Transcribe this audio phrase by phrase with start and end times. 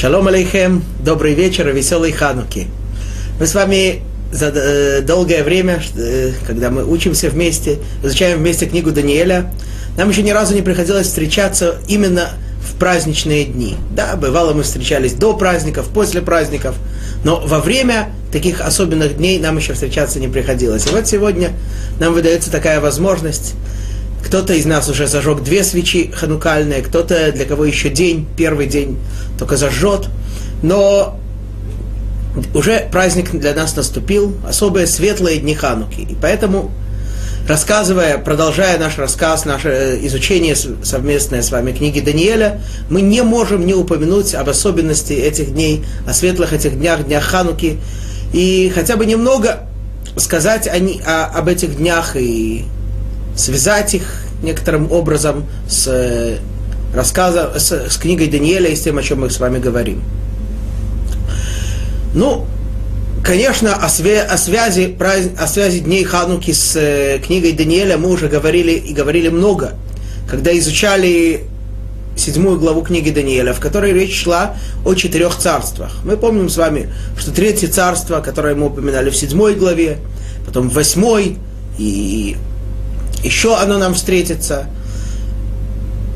[0.00, 2.68] Шалом алейхем, добрый вечер и веселой хануки.
[3.38, 4.00] Мы с вами
[4.32, 9.52] за э, долгое время, э, когда мы учимся вместе, изучаем вместе книгу Даниэля,
[9.98, 12.30] нам еще ни разу не приходилось встречаться именно
[12.66, 13.76] в праздничные дни.
[13.94, 16.76] Да, бывало мы встречались до праздников, после праздников,
[17.22, 20.86] но во время таких особенных дней нам еще встречаться не приходилось.
[20.86, 21.50] И вот сегодня
[21.98, 23.52] нам выдается такая возможность
[24.24, 28.98] кто-то из нас уже зажег две свечи ханукальные, кто-то, для кого еще день, первый день,
[29.38, 30.08] только зажжет.
[30.62, 31.18] Но
[32.54, 36.00] уже праздник для нас наступил, особые светлые дни Хануки.
[36.00, 36.70] И поэтому,
[37.48, 43.66] рассказывая, продолжая наш рассказ, наше э, изучение совместное с вами книги Даниэля, мы не можем
[43.66, 47.78] не упомянуть об особенности этих дней, о светлых этих днях, днях Хануки,
[48.32, 49.66] и хотя бы немного
[50.16, 52.64] сказать о, об этих днях и
[53.40, 54.02] связать их
[54.42, 56.38] некоторым образом с э,
[56.94, 60.02] рассказом, с, с книгой Даниэля и с тем, о чем мы с вами говорим.
[62.14, 62.46] Ну,
[63.24, 64.96] конечно, о, свя- о, связи,
[65.38, 69.74] о связи дней Хануки с э, книгой Даниэля мы уже говорили и говорили много,
[70.28, 71.44] когда изучали
[72.16, 75.98] седьмую главу книги Даниэля, в которой речь шла о четырех царствах.
[76.04, 79.98] Мы помним с вами, что третье царство, которое мы упоминали в седьмой главе,
[80.44, 81.38] потом в восьмой
[81.78, 82.36] и
[83.22, 84.66] еще оно нам встретится.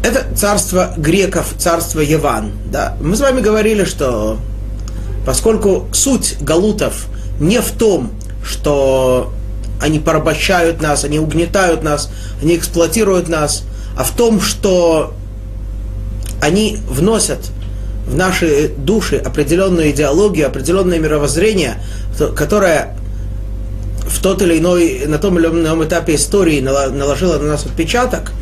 [0.03, 2.53] Это царство греков, царство Яван.
[2.71, 2.97] Да?
[3.01, 4.39] Мы с вами говорили, что
[5.25, 7.07] поскольку суть галутов
[7.41, 8.11] не в том,
[8.45, 9.33] что
[9.81, 12.11] они порабощают нас, они угнетают нас,
[12.43, 13.65] они эксплуатируют нас,
[13.97, 15.15] а в том, что
[16.41, 17.39] они вносят
[18.07, 21.77] в наши души определенную идеологию, определенное мировоззрение,
[22.37, 22.97] которое
[24.15, 28.33] в тот или иной, на том или ином этапе истории наложила на нас отпечаток,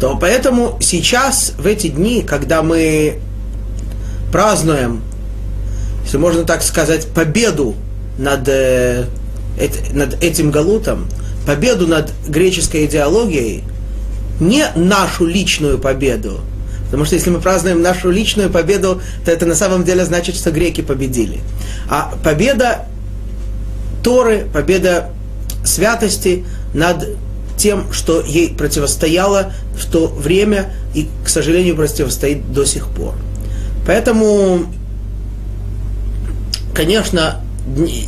[0.00, 3.20] то поэтому сейчас, в эти дни, когда мы
[4.32, 5.02] празднуем,
[6.04, 7.74] если можно так сказать, победу
[8.18, 9.04] над, э,
[9.92, 11.08] над этим галутом,
[11.46, 13.64] победу над греческой идеологией,
[14.40, 16.40] не нашу личную победу,
[16.86, 20.50] Потому что если мы празднуем нашу личную победу, то это на самом деле значит, что
[20.50, 21.40] греки победили.
[21.90, 22.86] А победа
[24.02, 25.10] Торы, победа
[25.64, 26.44] святости
[26.74, 27.16] над
[27.56, 33.14] тем, что ей противостояло в то время и, к сожалению, противостоит до сих пор.
[33.86, 34.66] Поэтому,
[36.74, 38.06] конечно, дни,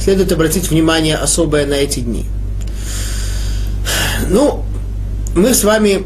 [0.00, 2.26] следует обратить внимание особое на эти дни.
[4.28, 4.64] Ну,
[5.34, 6.04] мы с вами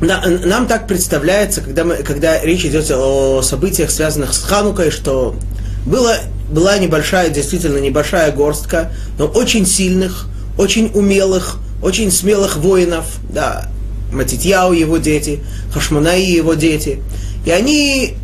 [0.00, 5.36] нам так представляется, когда, мы, когда речь идет о событиях, связанных с Ханукой, что
[5.86, 6.16] было
[6.50, 10.26] была небольшая, действительно небольшая горстка, но очень сильных,
[10.58, 13.68] очень умелых, очень смелых воинов, да,
[14.12, 15.40] Матитьяу его дети,
[15.72, 17.00] Хашманаи его дети.
[17.44, 18.14] И они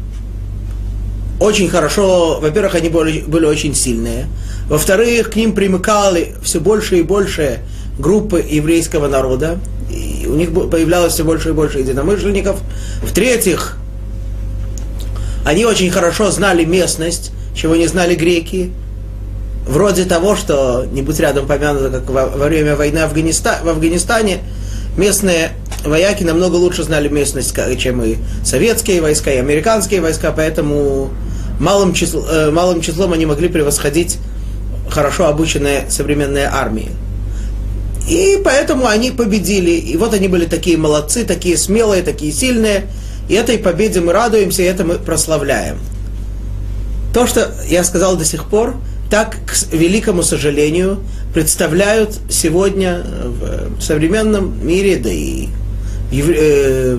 [1.41, 4.29] очень хорошо, во-первых, они были, были очень сильные,
[4.69, 7.59] во-вторых, к ним примыкали все больше и больше
[7.99, 9.59] группы еврейского народа,
[9.91, 12.61] и у них появлялось все больше и больше единомышленников.
[13.03, 13.77] В-третьих,
[15.45, 18.73] они очень хорошо знали местность, чего не знали греки,
[19.67, 24.39] вроде того, что, не будь рядом помянуто, как во, во время войны Афганиста, в Афганистане,
[24.97, 25.53] местные
[25.85, 31.11] вояки намного лучше знали местность, чем и советские войска, и американские войска, поэтому
[31.59, 34.19] малым, число, э, малым числом они могли превосходить
[34.91, 36.91] хорошо обученные современные армии.
[38.09, 39.71] И поэтому они победили.
[39.71, 42.87] И вот они были такие молодцы, такие смелые, такие сильные.
[43.29, 45.79] И этой победе мы радуемся, и это мы прославляем.
[47.13, 48.77] То, что я сказал до сих пор,
[49.11, 51.01] так, к великому сожалению,
[51.35, 55.49] представляют сегодня в современном мире, да и
[56.11, 56.99] э,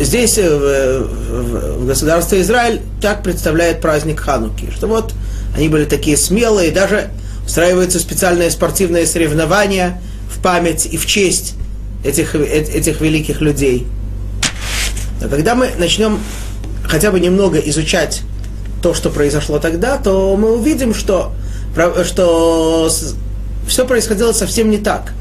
[0.00, 5.12] здесь, э, в, в государстве Израиль, так представляет праздник Хануки, что вот
[5.54, 7.10] они были такие смелые, даже
[7.44, 10.00] устраиваются специальные спортивные соревнования
[10.30, 11.54] в память и в честь
[12.04, 13.86] этих, э, этих великих людей.
[15.20, 16.18] Но когда мы начнем
[16.88, 18.22] хотя бы немного изучать
[18.82, 21.32] то, что произошло тогда, то мы увидим, что,
[22.04, 22.90] что
[23.66, 25.12] все происходило совсем не так.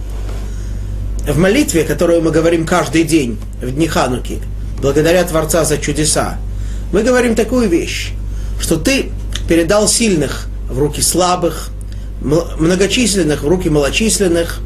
[1.27, 4.39] В молитве, которую мы говорим каждый день, в дни Хануки,
[4.81, 6.37] благодаря Творца за чудеса,
[6.91, 8.11] мы говорим такую вещь,
[8.59, 9.11] что ты
[9.47, 11.69] передал сильных в руки слабых,
[12.21, 14.59] многочисленных в руки малочисленных,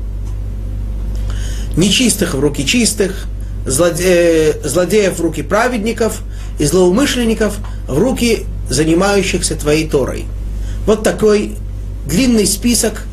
[1.78, 3.26] нечистых в руки чистых,
[3.70, 6.22] злодеев в руки праведников
[6.58, 7.58] и злоумышленников
[7.88, 10.26] в руки занимающихся твоей Торой.
[10.86, 11.56] Вот такой
[12.06, 13.04] длинный список,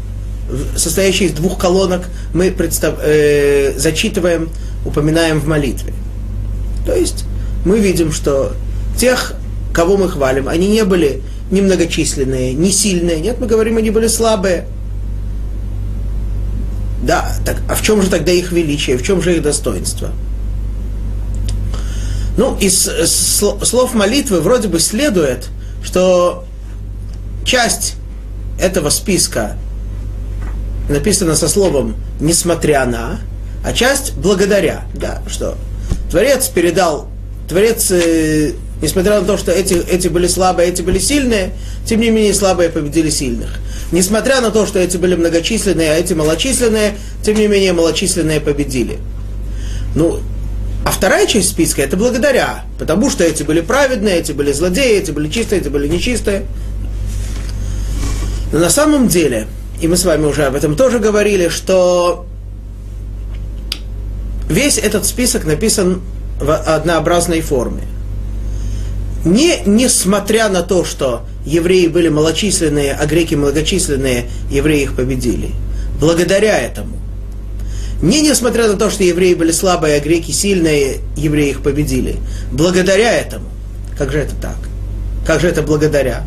[0.76, 4.49] состоящий из двух колонок, мы представ, э, зачитываем,
[4.85, 5.93] упоминаем в молитве.
[6.87, 7.25] То есть
[7.64, 8.53] мы видим, что
[8.97, 9.35] тех,
[9.73, 13.20] кого мы хвалим, они не были ни многочисленные, ни сильные.
[13.20, 14.67] Нет, мы говорим, они были слабые.
[17.03, 20.11] Да, так, а в чем же тогда их величие, в чем же их достоинство?
[22.37, 25.49] Ну, из слов молитвы вроде бы следует,
[25.83, 26.44] что
[27.44, 27.94] часть
[28.61, 29.56] этого списка
[30.88, 33.21] написана со словом «несмотря на»,
[33.65, 34.85] а часть «благодаря».
[34.94, 35.56] Да, что
[36.11, 37.09] Творец передал,
[37.49, 41.53] Творец, э, несмотря на то, что эти, эти были слабые, эти были сильные,
[41.87, 43.59] тем не менее слабые победили сильных.
[43.93, 48.99] Несмотря на то, что эти были многочисленные, а эти малочисленные, тем не менее малочисленные победили.
[49.94, 50.21] Ну,
[50.87, 55.11] а вторая часть списка это благодаря, потому что эти были праведные, эти были злодеи, эти
[55.11, 56.44] были чистые, эти были нечистые.
[58.53, 59.49] Но на самом деле,
[59.81, 62.25] и мы с вами уже об этом тоже говорили, что
[64.49, 66.03] весь этот список написан
[66.41, 67.82] в однообразной форме.
[69.25, 75.50] Не несмотря на то, что евреи были малочисленные, а греки многочисленные, евреи их победили.
[75.99, 76.95] Благодаря этому.
[78.02, 82.16] Не несмотря на то, что евреи были слабые, а греки сильные, евреи их победили.
[82.52, 83.46] Благодаря этому.
[83.96, 84.56] Как же это так?
[85.26, 86.25] Как же это благодаря?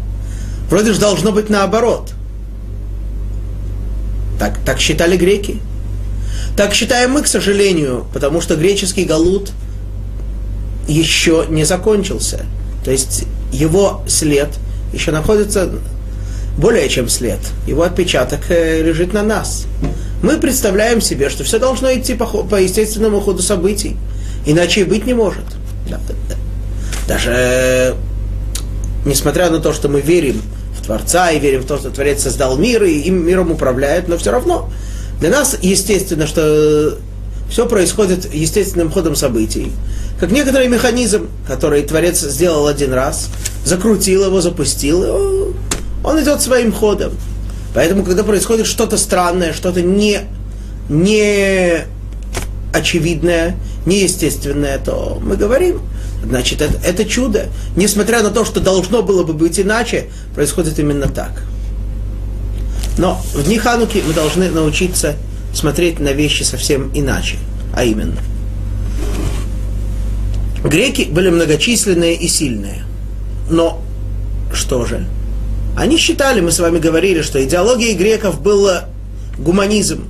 [0.70, 2.12] Вроде же должно быть наоборот.
[4.40, 5.60] Так, так считали греки.
[6.58, 9.52] Так считаем мы, к сожалению, потому что греческий галут
[10.88, 12.46] еще не закончился.
[12.84, 14.50] То есть его след
[14.92, 15.70] еще находится
[16.58, 17.40] более чем след.
[17.68, 19.66] Его отпечаток э, лежит на нас
[20.22, 23.96] мы представляем себе, что все должно идти по, по естественному ходу событий.
[24.46, 25.44] Иначе и быть не может.
[27.08, 27.94] Даже э,
[29.06, 30.42] несмотря на то, что мы верим
[30.78, 34.18] в Творца и верим в то, что Творец создал мир и им миром управляет, но
[34.18, 34.70] все равно
[35.20, 36.98] для нас естественно, что
[37.50, 39.72] все происходит естественным ходом событий.
[40.20, 43.30] Как некоторый механизм, который Творец сделал один раз,
[43.66, 45.54] закрутил его, запустил,
[46.04, 47.14] он идет своим ходом.
[47.74, 50.22] Поэтому, когда происходит что-то странное, что-то не,
[50.90, 51.86] не
[52.74, 53.56] очевидное,
[53.86, 55.82] неестественное, то мы говорим,
[56.24, 57.48] значит, это, это чудо.
[57.76, 61.44] Несмотря на то, что должно было бы быть иначе, происходит именно так.
[62.98, 65.16] Но в дни Хануки мы должны научиться
[65.54, 67.38] смотреть на вещи совсем иначе.
[67.74, 68.18] А именно,
[70.64, 72.84] греки были многочисленные и сильные.
[73.50, 73.82] Но
[74.54, 75.08] что же?
[75.76, 78.70] Они считали, мы с вами говорили, что идеологией греков был
[79.38, 80.06] гуманизм.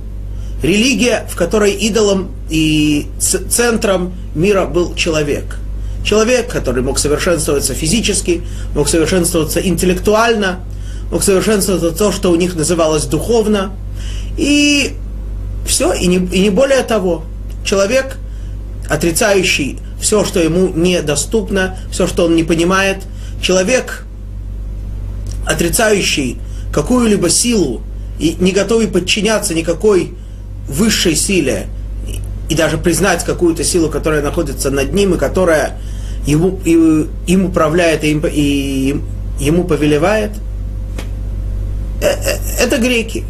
[0.62, 5.58] Религия, в которой идолом и центром мира был человек.
[6.04, 8.42] Человек, который мог совершенствоваться физически,
[8.74, 10.60] мог совершенствоваться интеллектуально,
[11.10, 13.72] мог совершенствоваться то, что у них называлось духовно.
[14.36, 14.92] И
[15.66, 17.24] все, и не, и не более того.
[17.64, 18.16] Человек,
[18.88, 22.98] отрицающий все, что ему недоступно, все, что он не понимает,
[23.42, 24.04] человек,
[25.50, 26.38] отрицающий
[26.72, 27.82] какую-либо силу
[28.18, 30.14] и не готовый подчиняться никакой
[30.68, 31.66] высшей силе
[32.48, 35.78] и даже признать какую-то силу, которая находится над ним и которая
[36.26, 39.00] ему, и, им управляет и, им, и
[39.40, 40.30] ему повелевает,
[42.00, 43.24] э, э, это греки.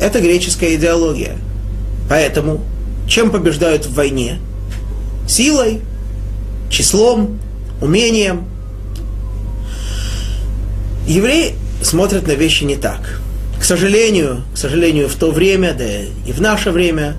[0.00, 1.36] Это греческая идеология.
[2.08, 2.62] Поэтому
[3.06, 4.38] чем побеждают в войне?
[5.28, 5.80] Силой,
[6.70, 7.38] числом,
[7.80, 8.44] умением–
[11.10, 13.20] евреи смотрят на вещи не так.
[13.58, 17.16] К сожалению, к сожалению, в то время, да и в наше время,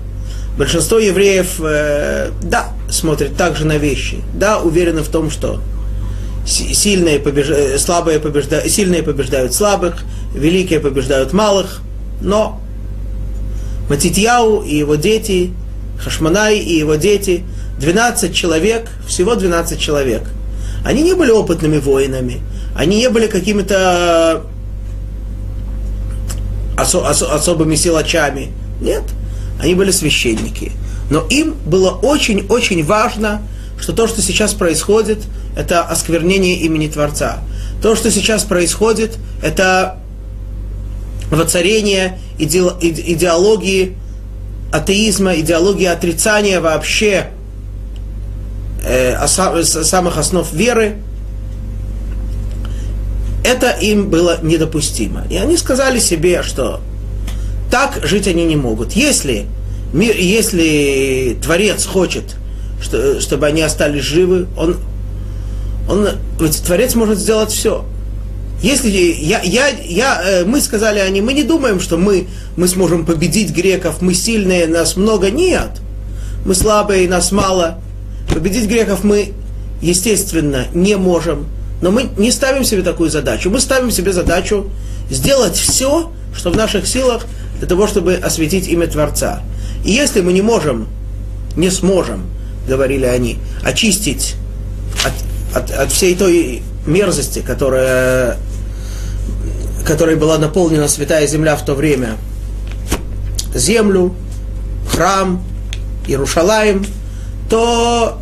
[0.58, 5.60] большинство евреев, э, да, смотрят также на вещи, да, уверены в том, что
[6.44, 10.02] сильные, побеждают, слабые побеждают, сильные побеждают слабых,
[10.34, 11.80] великие побеждают малых,
[12.20, 12.60] но
[13.88, 15.52] Матитьяу и его дети,
[16.02, 17.44] Хашманай и его дети,
[17.78, 20.22] 12 человек, всего 12 человек.
[20.84, 22.40] Они не были опытными воинами,
[22.74, 24.44] они не были какими-то
[26.76, 28.52] осо- осо- особыми силачами.
[28.80, 29.02] Нет,
[29.60, 30.72] они были священники.
[31.10, 33.42] Но им было очень-очень важно,
[33.80, 35.18] что то, что сейчас происходит,
[35.56, 37.38] это осквернение имени Творца.
[37.82, 39.98] То, что сейчас происходит, это
[41.30, 43.96] воцарение иде- идеологии
[44.72, 47.30] атеизма, идеологии отрицания вообще
[48.84, 50.96] э, самых основ веры–
[53.44, 55.24] это им было недопустимо.
[55.30, 56.80] И они сказали себе, что
[57.70, 58.92] так жить они не могут.
[58.92, 59.46] Если,
[59.92, 62.36] мир, если Творец хочет,
[62.80, 64.76] что, чтобы они остались живы, он,
[65.88, 66.08] он,
[66.40, 67.84] ведь Творец может сделать все.
[68.62, 73.04] Если я, я, я, э, мы сказали они, мы не думаем, что мы, мы сможем
[73.04, 75.30] победить греков, мы сильные, нас много.
[75.32, 75.80] Нет.
[76.44, 77.80] Мы слабые, нас мало.
[78.32, 79.32] Победить греков мы,
[79.80, 81.46] естественно, не можем,
[81.82, 83.50] но мы не ставим себе такую задачу.
[83.50, 84.70] Мы ставим себе задачу
[85.10, 87.26] сделать все, что в наших силах,
[87.58, 89.42] для того, чтобы осветить имя Творца.
[89.84, 90.88] И если мы не можем,
[91.56, 92.24] не сможем,
[92.68, 94.36] говорили они, очистить
[95.04, 98.38] от, от, от всей той мерзости, которая,
[99.84, 102.16] которой была наполнена святая земля в то время,
[103.54, 104.14] землю,
[104.88, 105.44] храм,
[106.06, 106.86] Иерушалаем,
[107.50, 108.20] то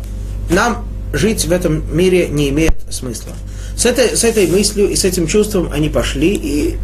[0.49, 3.33] нам жить в этом мире не имеет смысла.
[3.81, 6.77] С этой, с этой мыслью и с этим чувством они пошли, и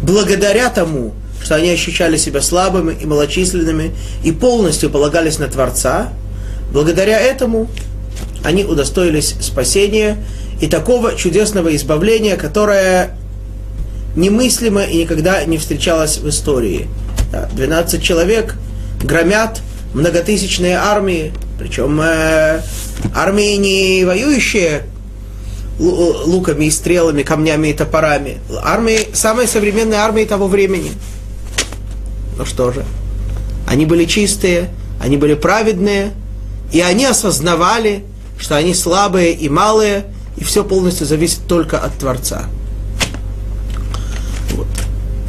[0.00, 1.12] благодаря тому,
[1.42, 3.90] что они ощущали себя слабыми и малочисленными,
[4.22, 6.14] и полностью полагались на Творца,
[6.72, 7.68] благодаря этому
[8.42, 10.16] они удостоились спасения
[10.62, 13.18] и такого чудесного избавления, которое
[14.16, 16.88] немыслимо и никогда не встречалось в истории.
[17.52, 18.54] 12 человек
[19.02, 19.60] громят
[19.92, 22.62] многотысячные армии, причем э,
[23.14, 24.84] армии не воюющие
[25.78, 28.38] луками и стрелами, камнями и топорами.
[28.62, 30.92] Армии, самой современной армии того времени.
[32.36, 32.84] Ну что же,
[33.66, 36.12] они были чистые, они были праведные,
[36.72, 38.04] и они осознавали,
[38.38, 42.46] что они слабые и малые, и все полностью зависит только от Творца.
[44.50, 44.66] Вот.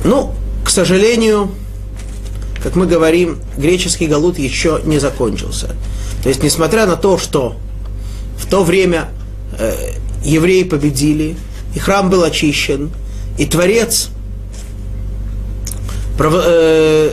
[0.03, 0.33] Ну,
[0.63, 1.51] к сожалению,
[2.63, 5.75] как мы говорим, греческий галут еще не закончился.
[6.23, 7.55] То есть, несмотря на то, что
[8.39, 9.09] в то время
[9.59, 9.91] э,
[10.25, 11.36] евреи победили,
[11.75, 12.91] и храм был очищен,
[13.38, 14.10] и Творец
[16.20, 17.12] э,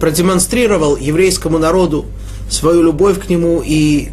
[0.00, 2.06] продемонстрировал еврейскому народу
[2.48, 4.08] свою любовь к нему и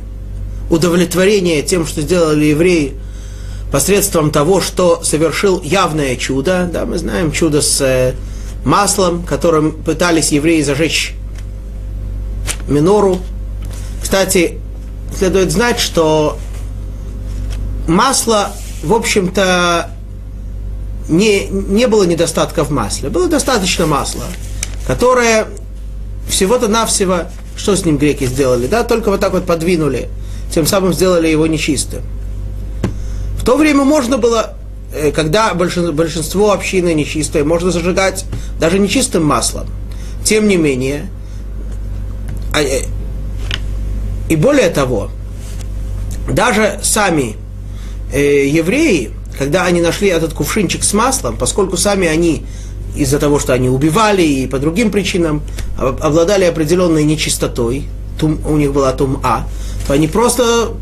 [0.69, 2.93] удовлетворение тем, что сделали евреи
[3.71, 6.69] посредством того, что совершил явное чудо.
[6.71, 8.13] Да, мы знаем чудо с э,
[8.65, 11.13] маслом, которым пытались евреи зажечь
[12.67, 13.19] минору.
[14.01, 14.59] Кстати,
[15.15, 16.37] следует знать, что
[17.87, 18.51] масло,
[18.83, 19.89] в общем-то,
[21.09, 23.09] не, не было недостатка в масле.
[23.09, 24.25] Было достаточно масла,
[24.87, 25.47] которое
[26.27, 27.23] всего-то навсего,
[27.55, 30.09] что с ним греки сделали, да, только вот так вот подвинули,
[30.51, 32.01] тем самым сделали его нечистым.
[33.37, 34.55] В то время можно было
[34.93, 38.25] Э, когда большинство общины нечистое, можно зажигать
[38.59, 39.65] даже нечистым маслом.
[40.23, 41.09] Тем не менее,
[42.53, 42.83] а, э,
[44.29, 45.09] и более того,
[46.29, 47.35] даже сами
[48.13, 52.45] э, евреи, когда они нашли этот кувшинчик с маслом, поскольку сами они
[52.95, 55.41] из-за того, что они убивали и по другим причинам
[55.77, 57.85] обладали определенной нечистотой,
[58.19, 59.47] тум, у них была тум-а,
[59.87, 60.73] то они просто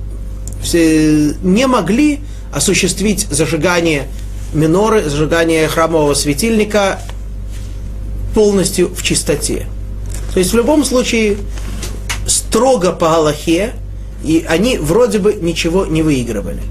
[0.61, 2.19] все не могли
[2.53, 4.07] осуществить зажигание
[4.53, 6.99] миноры, зажигание храмового светильника
[8.35, 9.67] полностью в чистоте.
[10.33, 11.37] То есть в любом случае
[12.27, 13.73] строго по Галахе,
[14.23, 16.61] и они вроде бы ничего не выигрывали.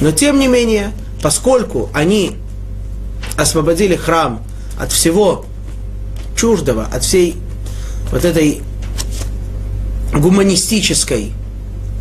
[0.00, 2.36] Но тем не менее, поскольку они
[3.36, 4.42] освободили храм
[4.78, 5.46] от всего
[6.36, 7.36] чуждого, от всей
[8.10, 8.62] вот этой
[10.12, 11.32] гуманистической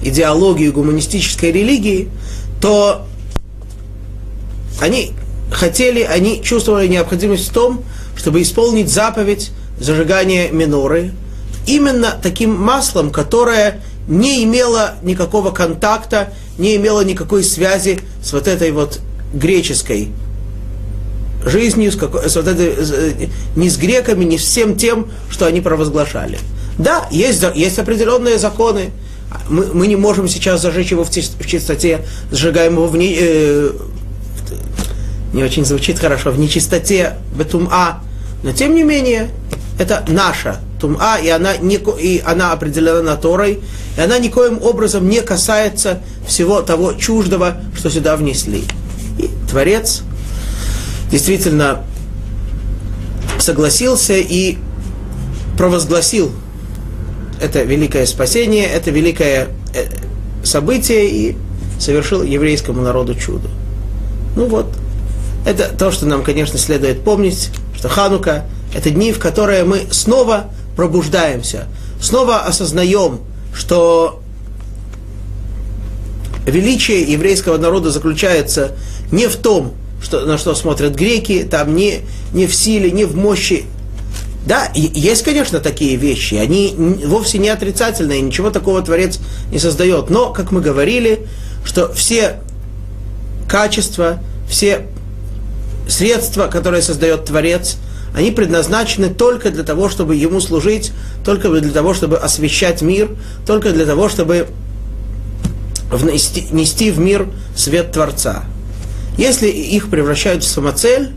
[0.03, 2.09] идеологии, гуманистической религии,
[2.61, 3.05] то
[4.81, 5.13] они
[5.51, 7.83] хотели, они чувствовали необходимость в том,
[8.15, 11.13] чтобы исполнить заповедь зажигания миноры
[11.65, 18.71] именно таким маслом, которое не имело никакого контакта, не имело никакой связи с вот этой
[18.71, 18.99] вот
[19.33, 20.09] греческой
[21.45, 25.45] жизнью, с, какой, с вот этой, э, ни с греками, ни с всем тем, что
[25.45, 26.39] они провозглашали.
[26.77, 28.91] Да, есть, есть определенные законы,
[29.49, 33.71] мы, мы не можем сейчас зажечь его в, в чистоте, сжигаем его в не, э,
[35.33, 38.01] не очень звучит хорошо, в нечистоте, в тума,
[38.43, 39.29] но тем не менее,
[39.77, 43.59] это наша тума, и она, не, и она определена Торой,
[43.97, 48.63] и она никоим образом не касается всего того чуждого, что сюда внесли.
[49.17, 50.01] И Творец
[51.11, 51.83] действительно
[53.39, 54.57] согласился и
[55.57, 56.31] провозгласил
[57.41, 59.85] это великое спасение, это великое э,
[60.43, 61.37] событие и
[61.79, 63.49] совершил еврейскому народу чудо.
[64.35, 64.67] Ну вот,
[65.45, 70.49] это то, что нам, конечно, следует помнить, что Ханука– это дни, в которые мы снова
[70.75, 71.67] пробуждаемся,
[72.01, 73.19] снова осознаем,
[73.55, 74.21] что
[76.45, 78.73] величие еврейского народа заключается
[79.11, 82.01] не в том, что, на что смотрят греки, там не,
[82.33, 83.65] не в силе, не в мощи
[84.45, 89.19] да, есть, конечно, такие вещи, они вовсе не отрицательные, ничего такого Творец
[89.51, 90.11] не создает.
[90.11, 91.25] Но, как мы говорили,
[91.63, 92.41] что все
[93.49, 94.85] качества, все
[95.87, 97.77] средства, которые создает Творец,
[98.15, 100.93] они предназначены только для того, чтобы ему служить,
[101.25, 103.09] только для того, чтобы освещать мир,
[103.45, 104.47] только для того, чтобы
[105.91, 108.45] внести, нести в мир свет Творца.
[109.17, 111.11] Если их превращают в самоцель,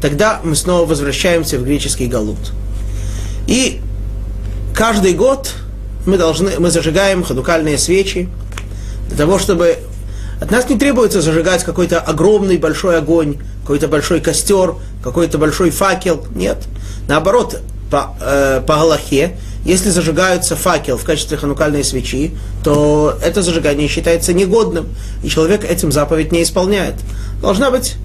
[0.00, 2.52] тогда мы снова возвращаемся в греческий галут.
[3.46, 3.80] И
[4.74, 5.52] каждый год
[6.06, 8.28] мы, должны, мы зажигаем хадукальные свечи
[9.08, 9.76] для того, чтобы...
[10.40, 16.24] От нас не требуется зажигать какой-то огромный большой огонь, какой-то большой костер, какой-то большой факел.
[16.34, 16.58] Нет.
[17.08, 23.88] Наоборот, по, э, по Галахе, если зажигаются факел в качестве ханукальной свечи, то это зажигание
[23.88, 24.88] считается негодным,
[25.22, 26.94] и человек этим заповедь не исполняет.
[27.42, 27.96] Должна быть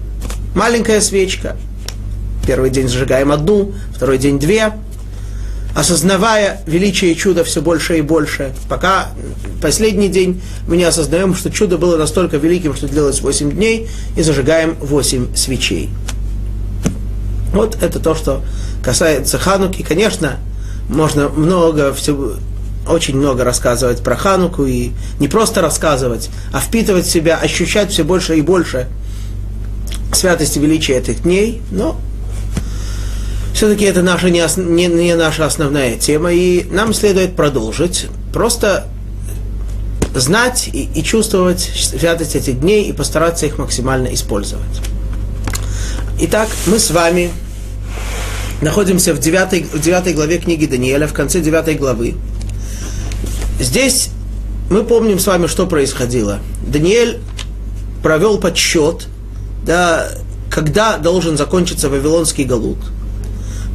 [0.54, 1.56] маленькая свечка.
[2.46, 4.72] Первый день зажигаем одну, второй день две,
[5.74, 9.08] осознавая величие и чудо все больше и больше, пока
[9.60, 14.22] последний день мы не осознаем, что чудо было настолько великим, что длилось 8 дней, и
[14.22, 15.90] зажигаем 8 свечей.
[17.52, 18.42] Вот это то, что
[18.82, 19.82] касается Хануки.
[19.82, 20.38] Конечно,
[20.88, 22.32] можно много всего,
[22.88, 28.04] очень много рассказывать про Хануку, и не просто рассказывать, а впитывать в себя, ощущать все
[28.04, 28.88] больше и больше
[30.12, 31.98] святости величия этих дней, но
[33.54, 38.08] все-таки это наша не, не, не наша основная тема, и нам следует продолжить.
[38.32, 38.88] Просто
[40.12, 44.80] знать и, и чувствовать святость этих дней и постараться их максимально использовать.
[46.20, 47.30] Итак, мы с вами
[48.60, 52.16] находимся в 9, в 9 главе книги Даниэля, в конце 9 главы.
[53.60, 54.08] Здесь
[54.68, 56.40] мы помним с вами, что происходило.
[56.66, 57.20] Даниэль
[58.02, 59.06] провел подсчет,
[59.64, 60.08] да,
[60.50, 62.78] когда должен закончиться Вавилонский галут–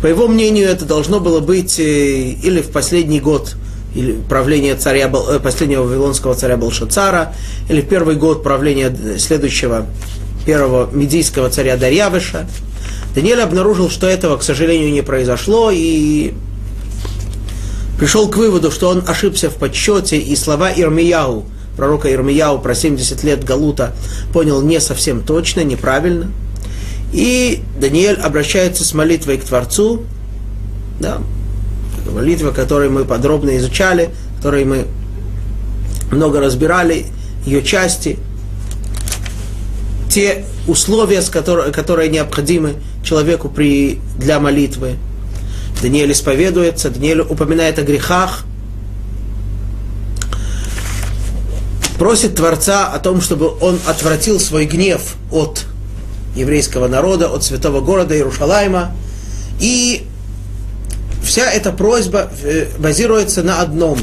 [0.02, 3.56] по его мнению, это должно было быть э, или в последний год
[3.94, 7.34] или правления царя, э, последнего вавилонского царя Балшацара,
[7.68, 9.88] или в первый год правления следующего
[10.46, 12.48] первого медийского царя Дарьявыша.
[13.14, 16.34] Даниэль обнаружил, что этого, к сожалению, не произошло, и
[18.00, 21.46] пришел к выводу, что он ошибся в подсчете, и слова Ирмияу,
[21.76, 23.94] пророка Ирмияу про 70 лет Галута,
[24.32, 26.32] понял не совсем точно, неправильно–
[27.12, 30.04] и Даниэль обращается с молитвой к Творцу,
[31.00, 31.20] да,
[32.12, 34.86] молитва, которую мы подробно изучали, которой мы
[36.12, 37.06] много разбирали,
[37.46, 38.20] ее части,
[40.10, 44.96] те условия, с которые, которые необходимы человеку при, для молитвы.
[45.82, 48.44] Даниэль исповедуется, Даниэль упоминает о грехах,
[51.98, 55.66] просит Творца о том, чтобы он отвратил свой гнев от
[56.36, 58.96] еврейского народа, от святого города Иерушалайма.
[59.60, 60.06] И
[61.24, 64.00] вся эта просьба э, базируется на одном.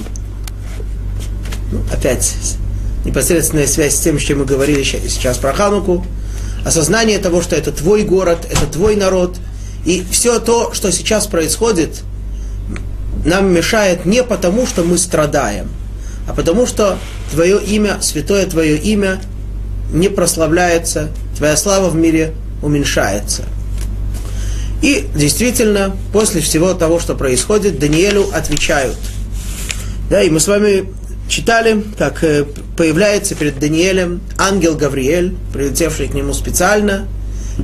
[1.73, 2.35] Ну, опять
[3.05, 6.05] непосредственная связь с тем, что мы говорили сейчас про Хануку.
[6.65, 9.37] Осознание того, что это твой город, это твой народ.
[9.85, 12.03] И все то, что сейчас происходит,
[13.25, 15.69] нам мешает не потому, что мы страдаем,
[16.29, 16.99] а потому что
[17.33, 19.21] Твое имя, святое Твое имя
[19.93, 23.45] не прославляется, твоя слава в мире уменьшается.
[24.83, 28.97] И действительно, после всего того, что происходит, Даниэлю отвечают.
[30.11, 30.93] Да, и мы с вами
[31.29, 32.45] читали, как э,
[32.77, 37.09] появляется перед Даниэлем ангел Гавриэль, прилетевший к нему специально,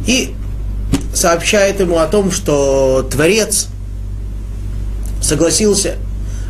[0.06, 0.34] и
[1.14, 3.68] сообщает ему о том, что Творец
[5.20, 5.96] согласился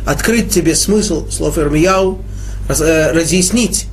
[0.05, 2.19] открыть тебе смысл слов Ирмияу,
[2.69, 3.87] э, разъяснить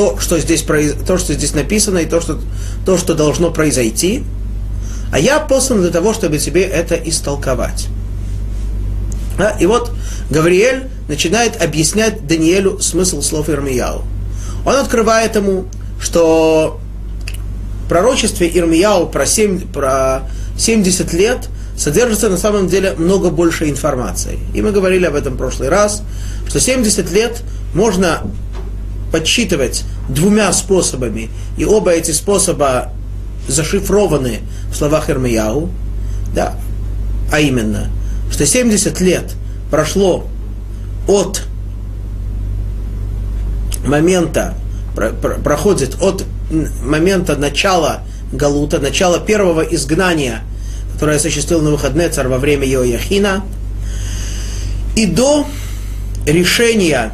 [0.00, 2.38] то, что здесь, то, что здесь написано, и то что,
[2.86, 4.24] то, что должно произойти,
[5.12, 7.88] а я послан для того, чтобы тебе это истолковать.
[9.38, 9.92] А, и вот
[10.30, 14.02] Гавриэль начинает объяснять Даниэлю смысл слов Ирмияу.
[14.64, 15.66] Он открывает ему,
[16.00, 16.80] что
[17.90, 20.22] пророчестве Ирмияу про, 7, про
[20.56, 24.38] 70 лет содержится на самом деле много больше информации.
[24.54, 26.02] И мы говорили об этом в прошлый раз,
[26.48, 27.42] что 70 лет
[27.74, 28.22] можно
[29.10, 32.92] подсчитывать двумя способами, и оба эти способа
[33.48, 35.70] зашифрованы в словах Ирмияу,
[36.34, 36.54] да,
[37.32, 37.90] а именно,
[38.30, 39.34] что 70 лет
[39.70, 40.26] прошло
[41.06, 41.42] от
[43.84, 44.54] момента,
[44.94, 46.24] про, про, проходит от
[46.84, 50.42] момента начала Галута, начала первого изгнания,
[50.92, 53.44] которое осуществил на выходные царь во время Иояхина,
[54.96, 55.46] и до
[56.26, 57.12] решения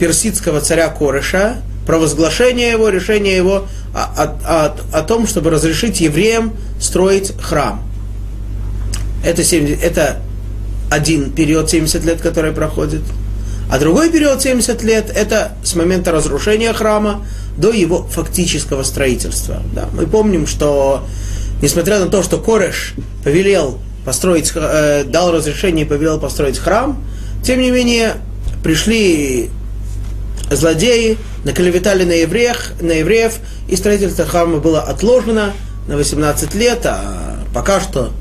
[0.00, 6.56] персидского царя Корыша, провозглашение его, решение его о, о, о, о том, чтобы разрешить евреям
[6.80, 7.82] строить храм.
[9.24, 10.16] Это, 70, это
[10.90, 13.02] один период 70 лет, который проходит.
[13.70, 17.24] А другой период 70 лет– это с момента разрушения храма
[17.56, 19.62] до его фактического строительства.
[19.74, 21.04] Да, мы помним, что
[21.62, 27.04] несмотря на то, что Кореш повелел построить, э, дал разрешение и повелел построить храм,
[27.44, 28.14] тем не менее
[28.64, 29.50] пришли
[30.50, 35.52] злодеи наклеветали на евреев, на евреев, и строительство храма было отложено
[35.86, 38.12] на 18 лет, а пока что,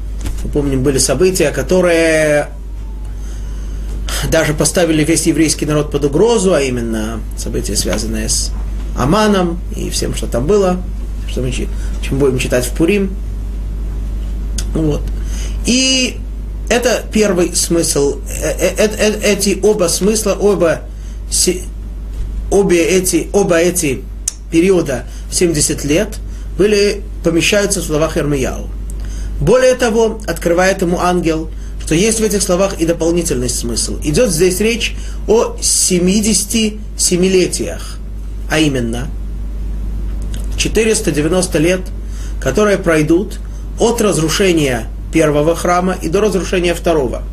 [0.43, 2.49] мы помним, были события, которые
[4.29, 8.51] даже поставили весь еврейский народ под угрозу, а именно события, связанные с
[8.97, 10.81] Аманом и всем, что там было,
[11.29, 11.69] что мы чем
[12.19, 13.15] будем читать в Пурим.
[14.73, 15.01] Вот.
[15.65, 16.17] И
[16.69, 18.19] это первый смысл.
[18.29, 20.81] Э, э, э, эти оба смысла, оба,
[22.51, 24.03] обе эти, оба эти
[24.51, 26.19] периода 70 лет
[26.57, 28.67] были, помещаются в словах Ермияу.
[29.39, 31.49] Более того, открывает ему ангел,
[31.83, 33.97] что есть в этих словах и дополнительный смысл.
[34.03, 34.95] Идет здесь речь
[35.27, 37.97] о 77-летиях,
[38.51, 39.07] а именно
[40.57, 41.81] 490 лет,
[42.41, 43.39] которые пройдут
[43.79, 47.23] от разрушения первого храма и до разрушения второго.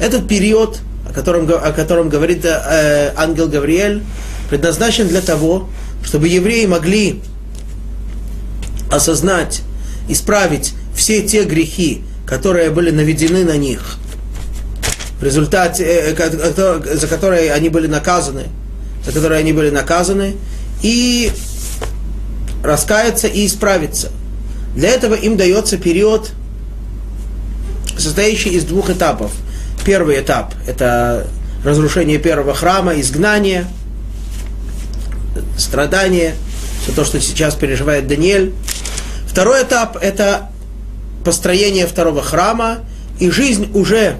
[0.00, 4.02] Этот период, о котором, о котором говорит э, ангел Гавриэль,
[4.50, 5.68] предназначен для того,
[6.04, 7.22] чтобы евреи могли
[8.90, 9.62] осознать,
[10.08, 13.96] исправить все те грехи, которые были наведены на них,
[15.20, 18.48] в результате, э, э, за которые они были наказаны,
[19.06, 20.34] за которые они были наказаны,
[20.82, 21.30] и
[22.64, 24.10] раскаяться и исправиться.
[24.74, 26.32] Для этого им дается период,
[27.96, 29.30] состоящий из двух этапов.
[29.84, 31.28] Первый этап– это
[31.64, 33.66] разрушение первого храма, изгнание,
[35.56, 36.34] страдание,
[36.82, 38.52] все то, что сейчас переживает Даниэль.
[39.26, 40.50] Второй этап– это
[41.24, 42.78] построение второго храма
[43.18, 44.16] и жизнь уже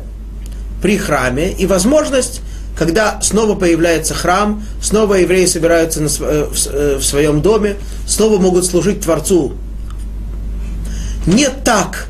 [0.83, 2.43] при храме, и возможность,
[2.77, 8.65] когда снова появляется храм, снова евреи собираются на, э, э, в своем доме, снова могут
[8.65, 9.55] служить Творцу.
[11.27, 12.10] Не так,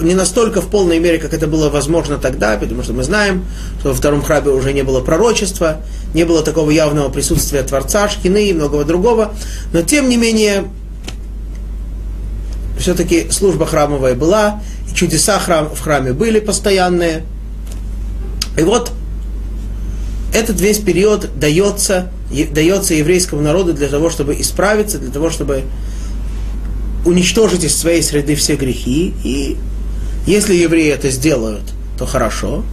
[0.00, 3.44] не настолько в полной мере, как это было возможно тогда, потому что мы знаем,
[3.80, 5.78] что во втором храме уже не было пророчества,
[6.14, 9.34] не было такого явного присутствия Творца, Шкины и многого другого,
[9.72, 10.64] но тем не менее
[12.78, 17.22] все-таки служба храмовая была, и чудеса храм, в храме были постоянные.
[18.58, 18.90] И вот
[20.34, 22.10] этот весь период дается,
[22.50, 25.62] дается еврейскому народу для того, чтобы исправиться, для того, чтобы
[27.04, 29.14] уничтожить из своей среды все грехи.
[29.24, 29.56] И
[30.26, 31.64] если евреи это сделают,
[31.98, 32.64] то хорошо.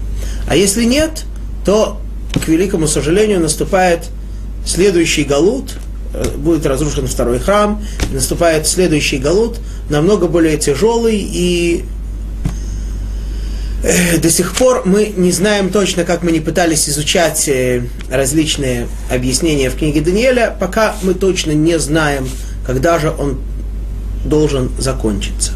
[0.47, 1.25] А если нет,
[1.65, 1.99] то,
[2.33, 4.09] к великому сожалению, наступает
[4.65, 5.75] следующий галут–
[6.11, 11.85] Э, будет разрушен второй храм, наступает следующий галут, намного более тяжелый, и
[13.83, 18.87] э, до сих пор мы не знаем точно, как мы не пытались изучать э, различные
[19.11, 22.27] объяснения в книге Даниэля, пока мы точно не знаем,
[22.65, 23.39] когда же он
[24.25, 25.51] должен закончиться.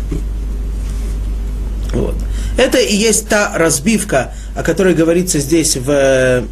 [1.93, 2.15] Вот.
[2.57, 6.43] Это и есть та разбивка, о которой говорится здесь в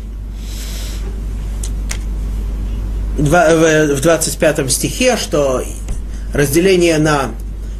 [3.17, 5.63] в 25 стихе, что
[6.33, 7.31] разделение на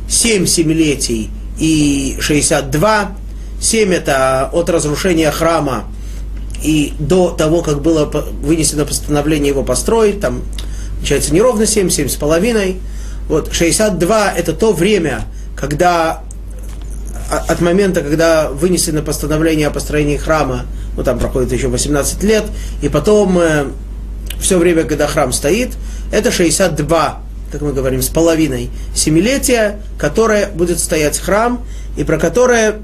[0.09, 3.15] 7 семилетий и 62,
[3.59, 5.85] 7 это от разрушения храма
[6.63, 10.43] и до того, как было вынесено постановление его построить, там,
[10.97, 12.77] получается, не ровно 7, 7 с половиной.
[13.31, 15.21] Вот, 62 это то время,
[15.55, 16.21] когда
[17.31, 20.65] а, от момента, когда вынесено постановление о построении храма,
[20.97, 22.43] ну там проходит еще 18 лет,
[22.81, 23.67] и потом э,
[24.41, 25.69] все время, когда храм стоит,
[26.11, 27.21] это 62,
[27.53, 31.63] как мы говорим, с половиной семилетия, которое будет стоять храм,
[31.95, 32.79] и про которое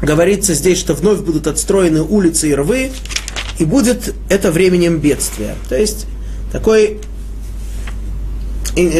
[0.00, 2.92] говорится здесь, что вновь будут отстроены улицы и рвы,
[3.58, 5.54] и будет это временем бедствия.
[5.68, 6.06] То есть
[6.50, 6.98] такой,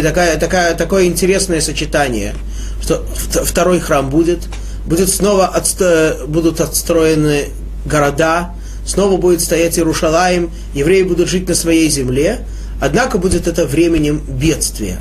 [0.02, 2.34] такая, такая, такое интересное сочетание,
[2.82, 3.04] что
[3.44, 4.40] второй храм будет,
[4.86, 7.48] будет снова отсто, будут отстроены
[7.84, 8.54] города,
[8.86, 12.46] снова будет стоять Иерушалаем, евреи будут жить на своей земле,
[12.80, 14.98] однако будет это временем бедствия.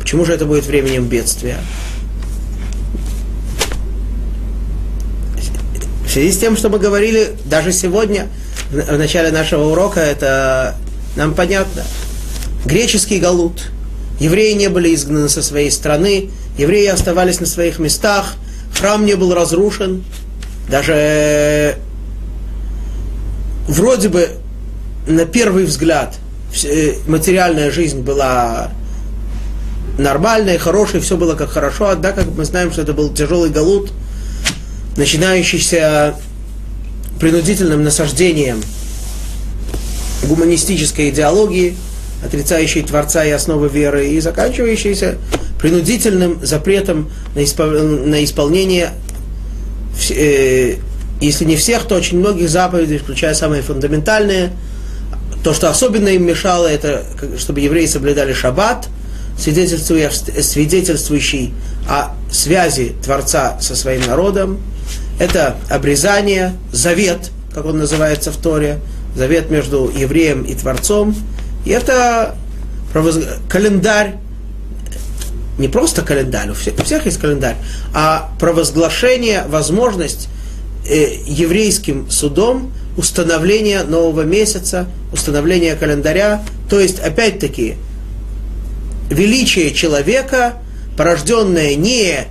[0.00, 1.58] Почему же это будет временем бедствия?
[6.06, 8.28] В связи с тем, что мы говорили даже сегодня,
[8.70, 10.76] в начале нашего урока, это
[11.16, 11.84] нам понятно.
[12.64, 13.70] Греческий галут.
[14.18, 18.34] Евреи не были изгнаны со своей страны, евреи оставались на своих местах,
[18.74, 20.04] храм не был разрушен,
[20.68, 21.76] даже
[23.68, 24.30] вроде бы
[25.06, 26.16] на первый взгляд
[26.64, 28.70] э, материальная жизнь была
[29.98, 33.92] нормальная, хорошая, все было как хорошо, однако мы знаем, что это был тяжелый галут,
[34.96, 36.14] начинающийся
[37.20, 38.62] принудительным насаждением
[40.24, 41.76] гуманистической идеологии,
[42.26, 45.16] отрицающей Творца и основы веры, и заканчивающийся
[45.60, 47.70] принудительным запретом на, испол...
[47.70, 48.90] на исполнение
[50.10, 50.76] э,
[51.20, 54.50] если не всех, то очень многих заповедей, включая самые фундаментальные,
[55.42, 57.04] То, что особенно им мешало, это
[57.38, 58.88] чтобы евреи соблюдали шаббат,
[59.38, 61.54] свидетельствующий
[61.88, 64.58] о связи Творца со своим народом.
[65.20, 68.80] Это обрезание, завет, как он называется в Торе,
[69.14, 71.14] завет между евреем и Творцом.
[71.66, 72.36] И это
[73.50, 74.14] календарь,
[75.58, 77.56] не просто календарь, у всех, у всех есть календарь,
[77.92, 80.28] а провозглашение, возможность
[80.88, 86.42] э, еврейским судом установления нового месяца, установления календаря.
[86.70, 87.74] То есть, опять-таки,
[89.10, 90.54] величие человека,
[90.96, 92.26] порожденное не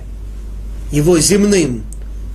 [0.92, 1.84] его земным,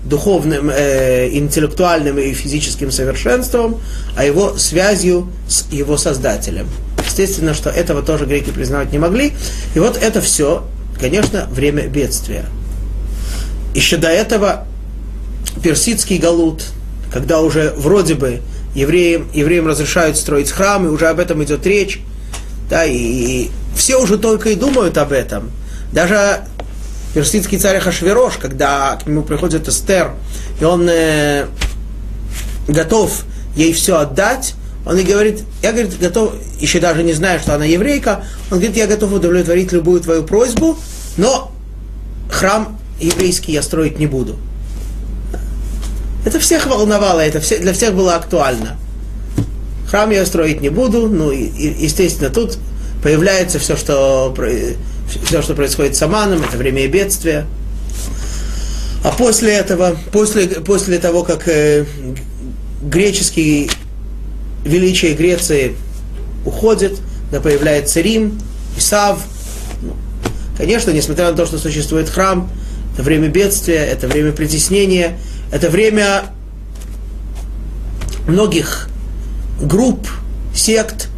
[0.06, 3.80] духовным, э, интеллектуальным и физическим совершенством,
[4.16, 6.68] а его связью с его создателем.
[7.12, 9.34] Естественно, что этого тоже греки признавать не могли.
[9.76, 10.66] И вот это все,
[10.98, 12.46] конечно, время бедствия.
[13.76, 14.66] Еще до этого
[15.62, 16.64] персидский галут,
[17.12, 18.40] когда уже вроде бы
[18.74, 22.00] евреям, евреям разрешают строить храмы, уже об этом идет речь,
[22.70, 25.52] да, и, и все уже только и думают об этом.
[25.92, 26.46] Даже
[27.14, 30.14] персидский царь Хашверош, когда к нему приходит Эстер,
[30.62, 31.48] и он э,
[32.70, 33.26] готов
[33.58, 37.66] ей все отдать, он и говорит, я, говорит, готов, еще даже не зная, что она
[37.66, 40.78] еврейка, он говорит, я готов удовлетворить любую твою просьбу,
[41.18, 41.52] но
[42.30, 44.38] храм еврейский я строить не буду.
[46.26, 48.78] Это всех волновало, это все, для всех было актуально.
[49.90, 52.58] Храм я строить не буду, ну, и, и, естественно, тут
[53.04, 54.34] появляется все, что,
[55.26, 57.46] все, что происходит с Аманом, это время бедствия.
[59.04, 61.86] А после этого, после, после того, как э,
[62.84, 63.72] греческий
[64.64, 65.76] величие Греции
[66.46, 67.00] уходит,
[67.32, 68.40] да появляется Рим,
[68.78, 69.20] Исав.
[69.82, 69.96] Ну,
[70.58, 72.50] конечно, несмотря на то, что существует храм,
[72.94, 75.18] это время бедствия, это время притеснения,
[75.52, 76.24] это время
[78.28, 78.90] многих
[79.62, 80.08] групп,
[80.54, 81.10] сект,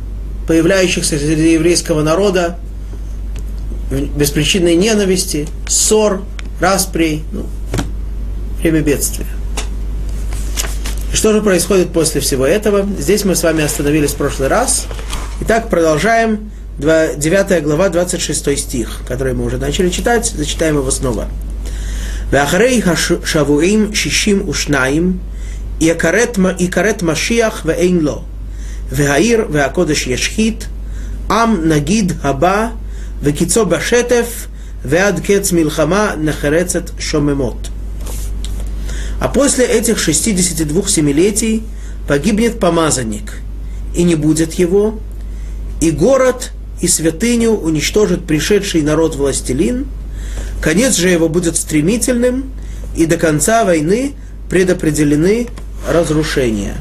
[0.47, 2.57] появляющихся среди еврейского народа,
[4.15, 6.23] беспричинной ненависти, ссор,
[6.59, 7.45] расприй, ну,
[8.61, 9.27] время бедствия.
[11.12, 12.86] И что же происходит после всего этого?
[12.98, 14.86] Здесь мы с вами остановились в прошлый раз.
[15.40, 21.28] Итак, продолжаем 9 глава, 26 стих, который мы уже начали читать, зачитаем его снова.
[22.30, 25.18] ואחרי השבועים שישים ושניים,
[25.80, 28.22] יכרת משיח ואין לו.
[28.92, 30.66] והעיר והקודש ישחית,
[31.30, 32.68] עם נגיד הבא,
[33.22, 34.46] וקיצו בשטף,
[34.84, 37.68] ועד קץ מלחמה נחרצת шомемот.
[39.23, 41.63] А после этих 62 семилетий
[42.07, 43.39] погибнет помазанник,
[43.95, 44.99] и не будет его,
[45.81, 49.87] и город, и святыню уничтожит пришедший народ властелин,
[50.61, 52.51] конец же его будет стремительным,
[52.95, 54.13] и до конца войны
[54.49, 55.47] предопределены
[55.89, 56.75] разрушения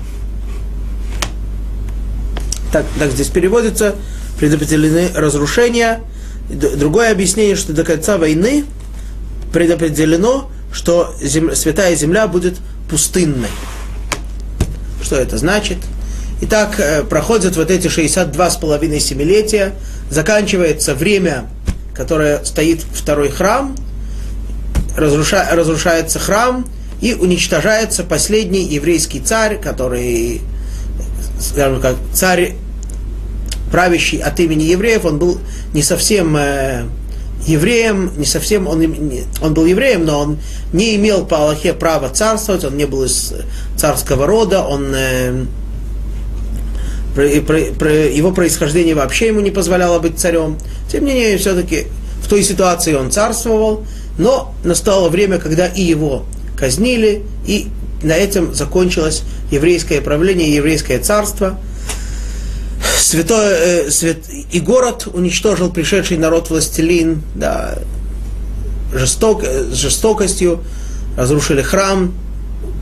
[2.73, 3.95] так, так здесь переводится,
[4.39, 6.01] предопределены разрушения.
[6.49, 8.65] Другое объяснение, что до конца войны
[9.53, 12.57] предопределено, что зем, святая земля будет
[12.89, 13.49] пустынной.
[15.03, 15.79] Что это значит?
[16.41, 19.75] Итак, э, проходят вот эти 62 с половиной семилетия,
[20.11, 21.47] заканчивается время,
[21.95, 23.77] которое стоит второй храм,
[24.97, 26.67] разруша, разрушается храм,
[27.01, 30.41] и уничтожается последний еврейский царь, который,
[31.41, 32.55] скажем как, царь
[33.73, 35.39] правящий от имени евреев, он был
[35.75, 36.85] не совсем э,
[37.47, 38.83] евреем, не совсем, он,
[39.41, 40.39] он был евреем, но он
[40.73, 43.35] не имел по Аллахе права царствовать, он не был из
[43.77, 45.45] царского рода, он, э,
[47.15, 50.57] про, про, про его происхождение вообще ему не позволяло быть царем.
[50.91, 51.87] Тем не менее, все-таки
[52.23, 53.85] в той ситуации он царствовал,
[54.19, 56.25] но настало время, когда и его
[56.57, 57.69] казнили, и
[58.03, 61.59] на этом закончилось еврейское правление, еврейское царство–
[63.03, 64.19] святой, э, свят,
[64.51, 67.79] и город уничтожил пришедший народ властелин, да,
[68.93, 70.63] жесток, э, с жестокостью,
[71.17, 72.15] разрушили храм,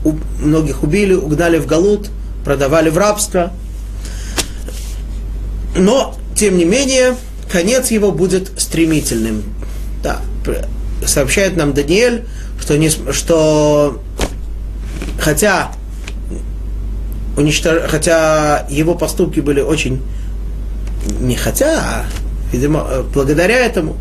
[0.03, 2.09] у, многих убили, угнали в Галут,
[2.43, 3.51] продавали в рабство.
[5.75, 7.15] Но, тем не менее,
[7.51, 9.43] конец его будет стремительным.
[10.03, 10.21] Да,
[11.05, 12.25] сообщает нам Даниэль,
[12.59, 14.01] что, не, что
[15.19, 15.71] хотя
[17.37, 17.83] уничтож...
[17.87, 20.01] хотя его поступки были очень
[21.19, 22.05] не хотя, а,
[22.51, 23.97] видимо, э, благодаря этому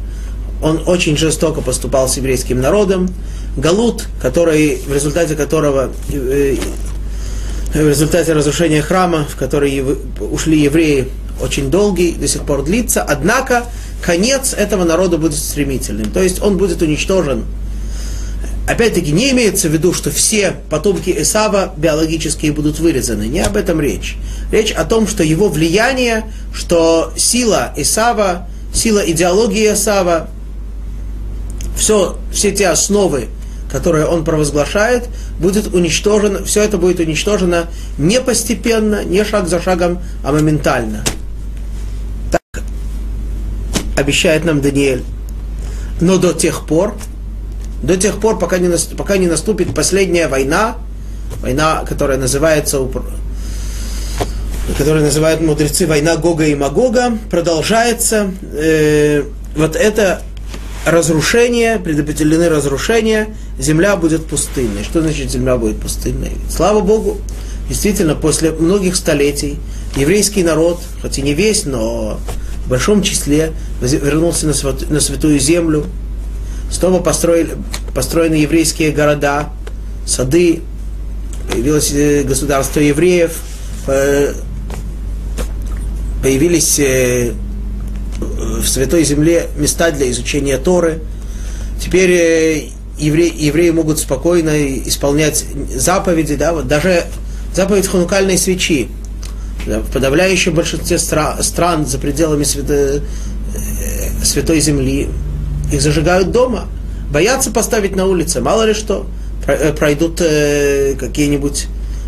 [0.62, 3.08] он очень жестоко поступал с еврейским народом.
[3.56, 6.56] Галут, который, в результате которого, э,
[7.72, 9.82] в результате разрушения храма, в который
[10.20, 11.08] ушли евреи,
[11.40, 13.02] очень долгий, до сих пор длится.
[13.02, 13.64] Однако
[14.02, 16.10] конец этого народа будет стремительным.
[16.10, 17.44] То есть он будет уничтожен
[18.70, 23.24] Опять-таки, не имеется в виду, что все потомки Исава биологические будут вырезаны.
[23.24, 24.16] Не об этом речь.
[24.52, 30.28] Речь о том, что его влияние, что сила Исава, сила идеологии Исава,
[31.76, 33.26] все, все те основы,
[33.72, 35.08] которые он провозглашает,
[35.40, 37.66] будет уничтожено, все это будет уничтожено
[37.98, 41.02] не постепенно, не шаг за шагом, а моментально.
[42.30, 42.62] Так
[43.96, 45.02] обещает нам Даниэль.
[46.00, 46.94] Но до тех пор,
[47.82, 50.76] до тех пор, пока не, пока не наступит последняя война,
[51.40, 52.80] война, которая называется,
[54.76, 58.32] которая называют мудрецы война Гога и Магога, продолжается.
[58.52, 59.24] Э,
[59.56, 60.22] вот это
[60.86, 64.84] разрушение, предопределены разрушения, земля будет пустынной.
[64.84, 66.32] Что значит земля будет пустынной?
[66.48, 67.18] Слава Богу,
[67.68, 69.58] действительно, после многих столетий
[69.96, 72.18] еврейский народ, хоть и не весь, но
[72.64, 75.86] в большом числе вернулся на святую землю.
[76.70, 77.56] Снова построили,
[77.94, 79.50] построены еврейские города,
[80.06, 80.60] сады,
[81.50, 83.32] появилось э, государство евреев,
[86.22, 87.32] появились э,
[88.20, 91.00] в Святой Земле места для изучения Торы.
[91.80, 97.04] Теперь э, евреи, евреи могут спокойно исполнять заповеди, да, вот даже
[97.54, 98.88] заповедь ханукальной свечи.
[99.66, 103.00] В подавляющем большинстве стра- стран за пределами свято, э,
[104.22, 105.08] Святой Земли
[105.72, 106.66] их зажигают дома.
[107.12, 109.06] Боятся поставить на улице, мало ли что.
[109.46, 111.66] Э, пройдут э, какие-нибудь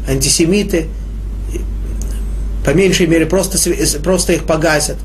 [0.08, 0.88] антисемиты,
[2.64, 3.58] по меньшей мере просто,
[4.02, 4.96] просто их погасят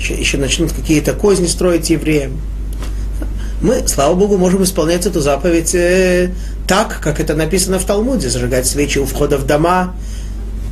[0.00, 2.40] еще, начнут какие-то козни строить евреям.
[3.60, 6.32] Мы, слава Богу, можем исполнять эту заповедь э,
[6.66, 9.94] так, как это написано в Талмуде, зажигать свечи у входа в дома.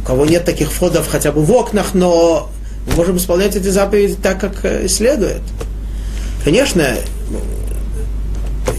[0.02, 2.50] У кого нет таких входов хотя бы в окнах, но
[2.86, 5.42] мы можем исполнять эти заповеди так, как э, следует.
[6.48, 6.96] Конечно,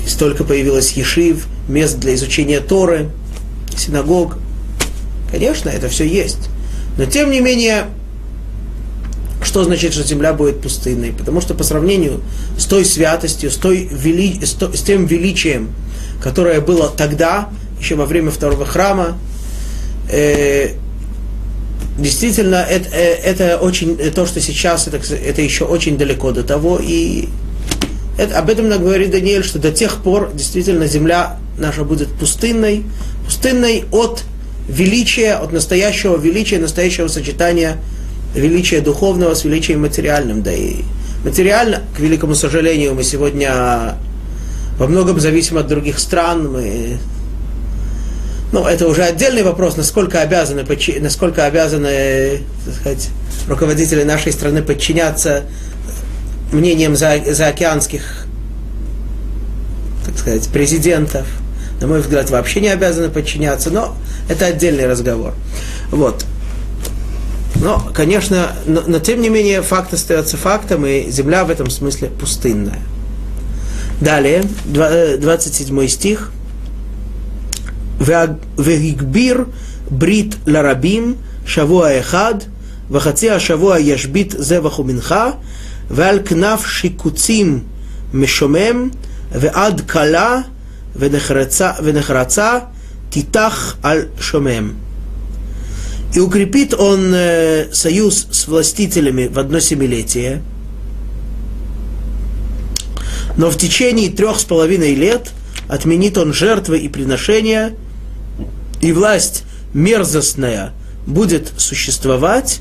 [0.07, 3.11] столько появилось ешив, мест для изучения Торы,
[3.77, 4.39] синагог.
[5.29, 6.49] Конечно, это все есть.
[6.97, 7.85] Но тем не менее,
[9.43, 11.11] что значит, что земля будет пустынной?
[11.11, 12.21] Потому что по сравнению
[12.57, 15.69] с той святостью, с, той вели, с, то, с тем величием,
[16.23, 19.15] которое было тогда, еще во время второго храма,
[20.11, 20.71] э,
[21.99, 26.79] действительно, это, э, это очень, то, что сейчас, это, это еще очень далеко до того,
[26.81, 27.29] и
[28.19, 32.83] это, об этом говорит Даниэль, что до тех пор действительно земля наша будет пустынной,
[33.25, 34.23] пустынной от
[34.67, 37.77] величия, от настоящего величия, настоящего сочетания
[38.35, 40.43] величие духовного с величием материальным.
[40.43, 40.81] Да и
[41.23, 43.95] материально, к великому сожалению, мы сегодня
[44.77, 46.51] во многом зависим от других стран.
[46.51, 46.97] Мы,
[48.51, 50.65] ну, это уже отдельный вопрос, насколько обязаны,
[50.99, 53.09] насколько обязаны так сказать,
[53.47, 55.45] руководители нашей страны подчиняться
[56.51, 58.25] мнением за, заокеанских,
[60.05, 61.27] так сказать, президентов,
[61.81, 63.95] на мой взгляд, вообще не обязаны подчиняться, но
[64.27, 65.33] это отдельный разговор.
[65.91, 66.25] Вот.
[67.55, 72.09] Но, конечно, но, но тем не менее факт остается фактом, и земля в этом смысле
[72.09, 72.79] пустынная.
[74.01, 76.31] Далее, 27 э, стих.
[77.99, 79.47] Вегбир
[79.89, 82.45] брит ларабим шавуа эхад
[82.89, 85.35] вахаци ашавуа яшбит зеваху минха
[85.90, 87.60] ועל כנף שיקוצים
[88.14, 88.88] משומם,
[89.32, 90.40] ועד כלה
[90.96, 92.58] ונחרצה, ונחרצה
[93.10, 94.72] תיתח על שומם.
[96.14, 100.42] И укрепит он э, союз с властителями в одно семилетие.
[103.36, 105.32] Но в течение трех с половиной лет
[105.68, 107.74] отменит он жертвы и приношения,
[108.80, 110.72] и власть мерзостная
[111.04, 112.60] будет существовать,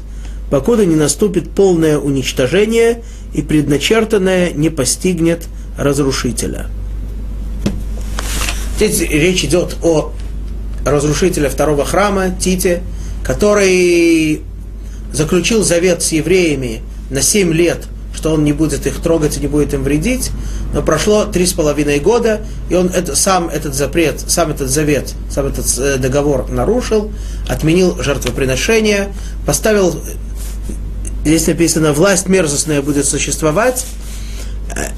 [0.49, 3.03] покуда не наступит полное уничтожение
[3.34, 6.66] и предначертанное не постигнет разрушителя.
[8.76, 10.12] Здесь речь идет о
[10.84, 12.82] разрушителе второго храма Тите–
[13.28, 14.40] который
[15.12, 19.48] заключил завет с евреями на 7 лет, что он не будет их трогать и не
[19.48, 20.30] будет им вредить,
[20.72, 25.12] но прошло три с половиной года, и он это, сам этот запрет, сам этот завет,
[25.30, 27.12] сам этот э, договор нарушил,
[27.48, 29.12] отменил жертвоприношение,
[29.44, 30.00] поставил,
[31.28, 33.84] здесь написано, власть мерзостная будет существовать,
[34.74, 34.88] э,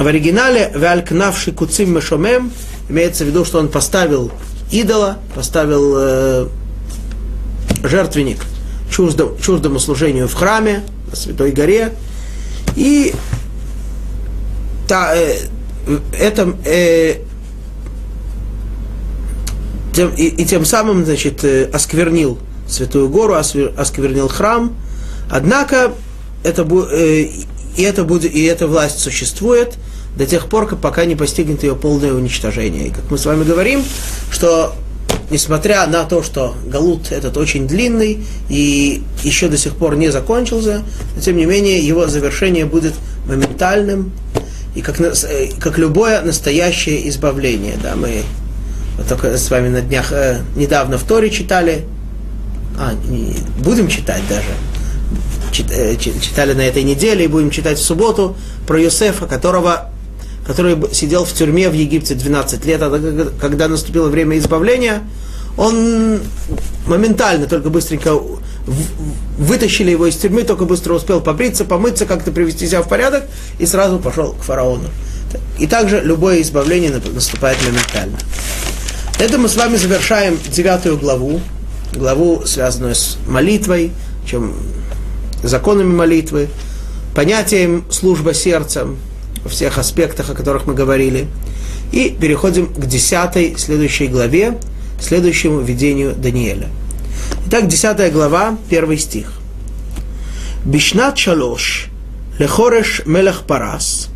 [0.00, 2.52] в оригинале «Валькнавши куцим мешомем»
[2.88, 4.30] имеется в виду, что он поставил
[4.70, 6.48] идола, поставил э,
[7.82, 8.44] жертвенник
[8.90, 11.94] чуждому, чуждому служению в храме, на Святой горе.
[12.76, 13.12] И
[14.86, 15.34] та, э,
[16.16, 17.22] это, э,
[19.92, 22.38] тем, и, и тем самым, значит, э, осквернил
[22.68, 24.76] Святую гору, осквернил храм.
[25.30, 25.92] Однако
[26.44, 26.62] это,
[26.92, 27.28] э,
[27.76, 29.74] и, это будет, и эта власть существует,
[30.16, 32.88] до тех пор, пока не постигнет ее полное уничтожение.
[32.88, 33.82] И как мы с вами говорим,
[34.30, 34.74] что
[35.30, 40.82] несмотря на то, что Галут этот очень длинный и еще до сих пор не закончился,
[41.14, 42.94] но тем не менее его завершение будет
[43.26, 44.12] моментальным,
[44.74, 47.76] и как, э, как любое настоящее избавление.
[47.82, 48.22] Да, мы
[48.96, 51.84] вот только с вами на днях э, недавно в Торе читали,
[52.78, 54.50] а, не, будем читать даже,
[55.52, 58.36] читали на этой неделе и будем читать в субботу
[58.66, 59.90] про Йосефа, которого
[60.46, 65.02] который сидел в тюрьме в Египте 12 лет, а когда наступило время избавления,
[65.56, 66.20] он
[66.86, 68.16] моментально, только быстренько
[69.38, 73.24] вытащили его из тюрьмы, только быстро успел побриться, помыться, как-то привести себя в порядок,
[73.58, 74.88] и сразу пошел к фараону.
[75.58, 78.18] И также любое избавление наступает моментально.
[79.18, 81.40] Это мы с вами завершаем девятую главу,
[81.92, 83.92] главу, связанную с молитвой,
[84.28, 84.54] чем
[85.48, 86.48] законами молитвы,
[87.14, 88.96] понятием служба сердцем,
[89.42, 91.26] во всех аспектах, о которых мы говорили.
[91.92, 94.58] И переходим к десятой следующей главе,
[95.00, 96.68] следующему видению Даниэля.
[97.46, 99.32] Итак, десятая глава, первый стих.
[100.64, 101.86] Бишнат шалош,
[102.38, 104.08] лехореш мелех парас,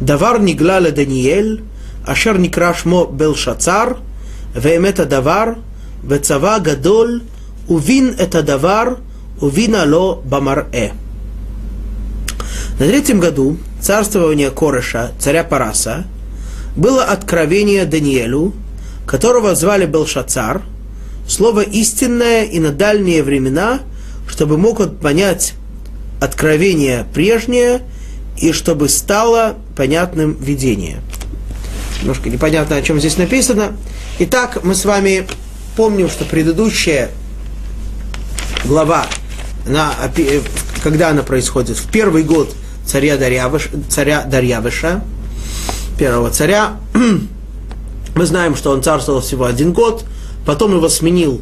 [0.00, 1.62] давар нигла ле Даниэль,
[2.06, 3.96] ашер некрашмо белшацар,
[4.54, 5.52] ואמת הדבר,
[6.08, 7.22] וצבא גדול,
[7.68, 8.96] увин это הדבר,
[9.40, 10.92] увидно ло бамарэ.
[12.78, 16.04] На третьем году царствования Кореша, царя Параса,
[16.76, 18.52] было откровение Даниэлю,
[19.06, 20.62] которого звали Белшацар,
[21.26, 23.80] слово истинное и на дальние времена,
[24.28, 25.54] чтобы мог он понять
[26.20, 27.82] откровение прежнее
[28.38, 31.00] и чтобы стало понятным видение.
[32.00, 33.76] Немножко непонятно, о чем здесь написано.
[34.18, 35.26] Итак, мы с вами
[35.76, 37.10] помним, что предыдущая
[38.64, 39.06] глава
[39.66, 39.92] она,
[40.82, 41.76] когда она происходит?
[41.76, 42.54] В первый год
[42.84, 45.02] царя Дарьявыш, царя Дарьявыша,
[45.98, 46.76] первого царя.
[48.14, 50.04] Мы знаем, что он царствовал всего один год,
[50.46, 51.40] потом его сменил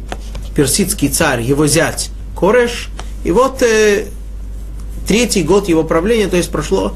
[0.55, 2.89] персидский царь, его зять Кореш,
[3.23, 4.07] и вот э,
[5.07, 6.93] третий год его правления, то есть прошло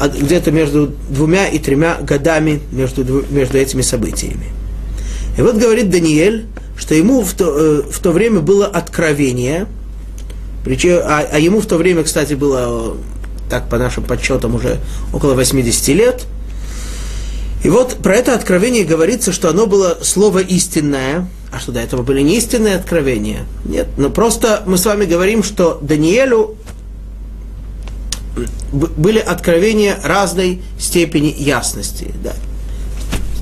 [0.00, 4.46] где-то между двумя и тремя годами между, между этими событиями.
[5.36, 6.46] И вот говорит Даниэль,
[6.76, 9.66] что ему в то, э, в то время было откровение,
[10.64, 12.96] причем, а, а ему в то время, кстати, было
[13.50, 14.78] так по нашим подсчетам уже
[15.12, 16.26] около 80 лет.
[17.64, 21.28] И вот про это откровение говорится, что оно было слово истинное.
[21.52, 23.44] А что до этого были не истинные откровения?
[23.64, 26.56] Нет, но просто мы с вами говорим, что Даниэлю
[28.72, 32.12] были откровения разной степени ясности.
[32.24, 32.32] Да.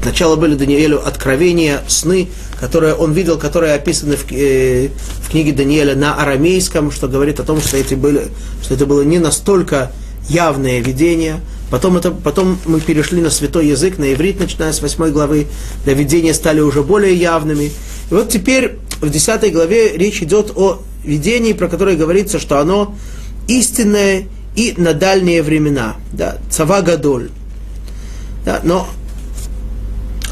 [0.03, 2.29] Сначала были Даниэлю откровения, сны,
[2.59, 4.89] которые он видел, которые описаны в, э,
[5.23, 8.29] в книге Даниэля на арамейском, что говорит о том, что, эти были,
[8.63, 9.93] что это было не настолько
[10.29, 11.41] явное видение.
[11.71, 15.47] Потом, это, потом мы перешли на святой язык, на иврит, начиная с 8 главы,
[15.85, 17.67] для видения стали уже более явными.
[18.11, 22.97] И вот теперь в 10 главе речь идет о видении, про которое говорится, что оно
[23.49, 24.25] истинное
[24.57, 25.97] и на дальние времена.
[26.13, 27.31] Да, цава гадоль.
[28.45, 28.89] Да, но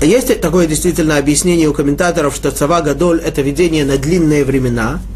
[0.07, 5.01] есть такое действительно объяснение у комментаторов, что цава гадоль это видение на длинные времена–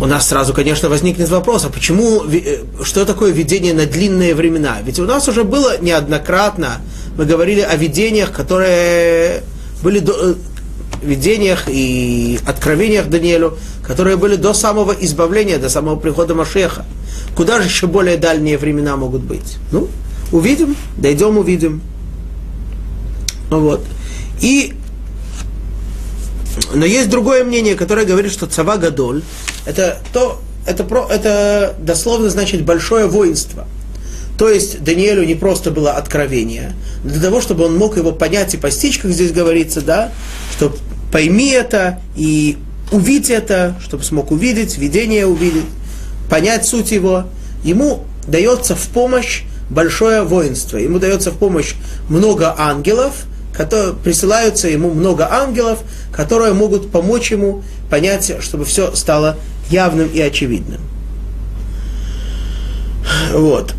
[0.00, 4.78] у нас сразу, конечно, возникнет вопрос, а почему, э, что такое видение на длинные времена?
[4.84, 6.82] Ведь у нас уже было неоднократно,
[7.16, 9.42] мы говорили о видениях, которые
[9.82, 10.34] были до, э,
[11.02, 16.84] видениях и откровениях Даниэлю, которые были до самого избавления, до самого прихода Машеха.
[17.34, 19.56] Куда же еще более дальние времена могут быть?
[19.72, 19.88] Ну,
[20.30, 21.80] увидим, дойдем, увидим.
[23.50, 23.84] Вот.
[24.40, 24.74] И
[26.74, 29.22] но есть другое мнение, которое говорит, что цава гадоль
[29.66, 33.66] это то, это, про, это дословно значит большое воинство.
[34.38, 36.74] То есть Даниэлю не просто было откровение,
[37.04, 40.12] для того, чтобы он мог его понять и постичь, как здесь говорится, да,
[40.52, 40.74] что
[41.10, 42.58] пойми это и
[42.92, 45.64] увидеть это, чтобы смог увидеть, видение увидеть,
[46.28, 47.24] понять суть его,
[47.64, 51.74] ему дается в помощь большое воинство, ему дается в помощь
[52.08, 53.14] много ангелов–
[53.56, 55.80] которые, присылаются ему много ангелов,
[56.12, 59.36] которые могут помочь ему понять, чтобы все стало
[59.70, 60.80] явным и очевидным.
[63.32, 63.74] Вот.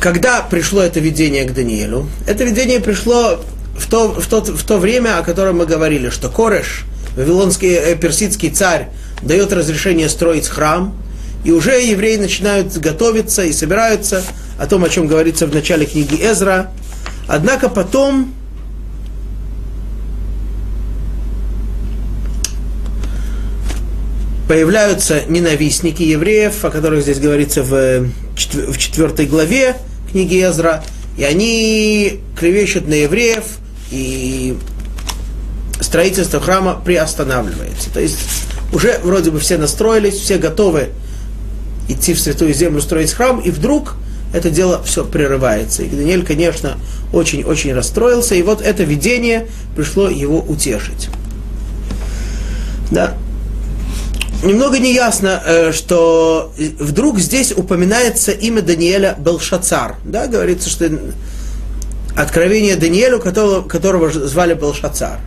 [0.00, 2.08] Когда пришло это видение к Даниилу?
[2.26, 3.40] Это видение пришло
[3.76, 6.84] в то, в, то, в то время, о котором мы говорили, что Кореш,
[7.16, 8.88] вавилонский э, персидский царь,
[9.22, 10.94] дает разрешение строить храм,
[11.44, 14.22] и уже евреи начинают готовиться и собираются
[14.58, 16.70] о том, о чем говорится в начале книги Эзра,
[17.26, 18.34] Однако потом
[24.48, 29.76] появляются ненавистники евреев, о которых здесь говорится в в четвертой главе
[30.10, 30.82] книги Эзра,
[31.16, 33.44] и они клевещут на евреев,
[33.90, 34.56] и
[35.80, 37.90] строительство храма приостанавливается.
[37.90, 38.18] То есть
[38.72, 40.88] уже вроде бы все настроились, все готовы
[41.88, 43.94] идти в Святую Землю, строить храм, и вдруг
[44.34, 45.84] это дело все прерывается.
[45.84, 46.76] И Даниэль, конечно,
[47.12, 51.08] очень-очень расстроился, и вот это видение пришло его утешить.
[52.90, 53.14] Да.
[54.42, 59.96] Немного неясно, э, что вдруг здесь упоминается имя Даниэля Белшацар.
[60.04, 60.90] Да, говорится, что
[62.16, 65.20] откровение Даниэлю, которого, которого звали Белшацар.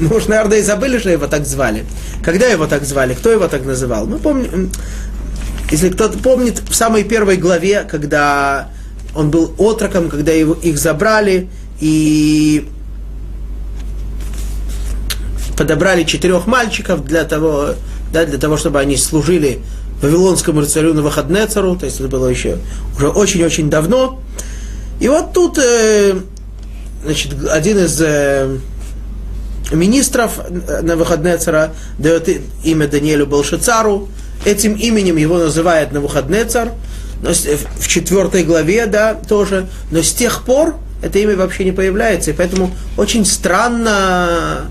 [0.00, 1.84] Может, наверное, и забыли, что его так звали.
[2.24, 3.12] Когда его так звали?
[3.12, 4.06] Кто его так называл?
[4.06, 4.70] Мы помним,
[5.70, 8.68] если кто-то помнит, в самой первой главе, когда
[9.14, 11.48] он был отроком, когда его, их забрали
[11.80, 12.68] и
[15.56, 17.70] подобрали четырех мальчиков для того,
[18.12, 19.60] да, для того, чтобы они служили
[20.02, 22.58] Вавилонскому царю Навуходнецару, то есть это было еще
[22.96, 24.20] уже очень-очень давно.
[25.00, 26.14] И вот тут э,
[27.02, 28.58] значит, один из э,
[29.72, 30.38] министров
[30.82, 32.28] Навуходнецара дает
[32.62, 34.08] имя Даниэлю Белшицару,
[34.44, 36.72] этим именем его называет Навуходнецар,
[37.22, 42.30] но в четвертой главе, да, тоже, но с тех пор это имя вообще не появляется,
[42.30, 44.68] и поэтому очень странно,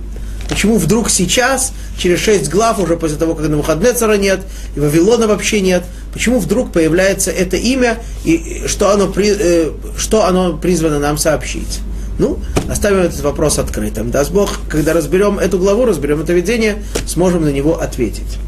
[0.49, 4.41] почему вдруг сейчас, через шесть глав, уже после того, как Навуходнецара нет,
[4.75, 10.25] и Вавилона вообще нет, почему вдруг появляется это имя, и что оно, при, э, что
[10.25, 11.79] оно призвано нам сообщить.
[12.17, 12.39] Ну,
[12.69, 14.09] оставим этот вопрос открытым.
[14.09, 18.39] Даст Бог, когда разберем эту главу, разберем это видение, сможем на него ответить.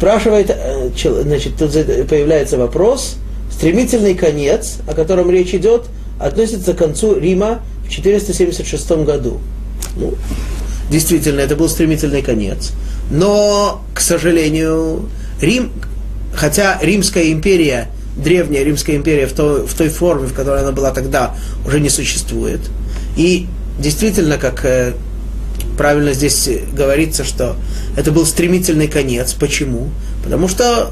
[0.00, 0.88] Спрашивает, э,
[1.24, 1.72] значит, тут
[2.08, 3.16] появляется вопрос,
[3.52, 5.88] стремительный конец, о котором речь идет,
[6.18, 9.40] относится к концу Рима в 476 году.
[9.96, 10.14] Ну,
[10.90, 12.72] действительно, это был стремительный конец.
[13.10, 15.10] Но, к сожалению,
[15.42, 15.70] Рим,
[16.34, 20.92] хотя Римская империя, древняя Римская империя в той, в той форме, в которой она была
[20.92, 21.34] тогда,
[21.66, 22.60] уже не существует.
[23.18, 23.48] И
[23.78, 24.94] действительно, как э,
[25.80, 27.56] правильно здесь говорится, что
[27.96, 29.32] это был стремительный конец.
[29.32, 29.88] Почему?
[30.22, 30.90] Потому что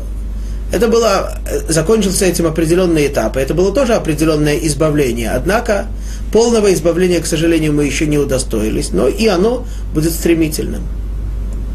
[0.72, 1.36] это было,
[1.68, 5.32] закончился этим определенный этап, и это было тоже определенное избавление.
[5.32, 5.88] Однако
[6.32, 10.84] полного избавления, к сожалению, мы еще не удостоились, но и оно будет стремительным.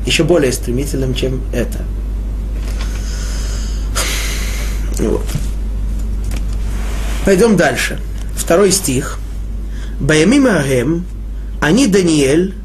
[0.07, 1.86] Еще более стремительным, чем это.
[4.97, 5.26] Вот.
[7.26, 7.99] Пойдем дальше.
[8.36, 9.20] Второй стих.
[9.99, 11.05] Баямим Агем,
[11.61, 12.55] они Даниэль,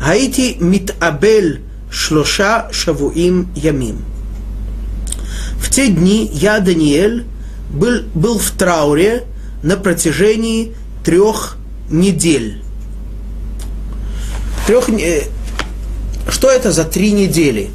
[0.00, 3.98] Хаити митабель шлоша шавуим ямим.
[5.60, 7.26] В те дни я, Даниэль,
[7.70, 9.24] был, был в трауре
[9.62, 10.74] на протяжении
[11.04, 11.58] трех
[11.90, 12.62] недель.
[14.66, 15.24] Трех, э,
[16.30, 17.70] что это за три недели?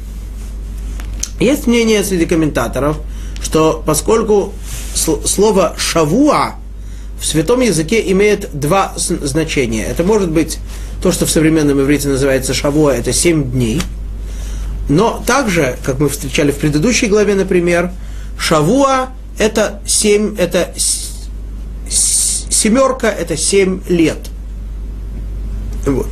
[1.38, 2.98] Есть мнение среди комментаторов,
[3.40, 4.52] что поскольку
[4.94, 6.56] слово «шавуа»
[7.20, 9.84] в святом языке имеет два значения.
[9.84, 10.58] Это может быть
[11.02, 13.80] то, что в современном иврите называется шавуа, это семь дней.
[14.88, 17.90] Но также, как мы встречали в предыдущей главе, например,
[18.38, 20.72] шавуа это семь, это
[21.88, 24.18] семерка, это семь лет.
[25.84, 26.08] Вот.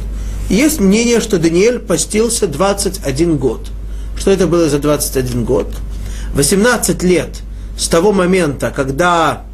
[0.48, 3.70] Есть мнение, что Даниэль постился 21 год.
[4.16, 5.74] Что это было за 21 год?
[6.34, 7.40] 18 лет
[7.78, 9.44] с того момента, когда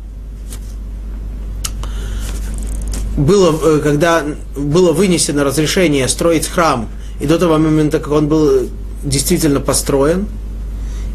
[3.20, 4.24] было, э, когда
[4.56, 6.88] было вынесено разрешение строить храм,
[7.20, 8.68] и до того момента, как он был
[9.04, 10.26] действительно построен,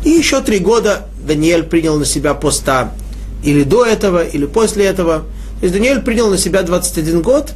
[0.04, 2.94] и еще три года Даниэль принял на себя поста
[3.44, 5.24] или до этого, или после этого.
[5.60, 7.54] То есть Даниэль принял на себя 21 год,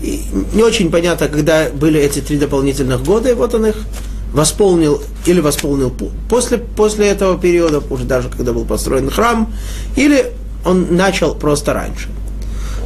[0.00, 0.22] и
[0.54, 3.76] не очень понятно, когда были эти три дополнительных года, и вот он их
[4.32, 5.92] восполнил или восполнил
[6.28, 9.52] после, после этого периода, уже даже когда был построен храм,
[9.96, 10.32] или
[10.64, 12.08] он начал просто раньше.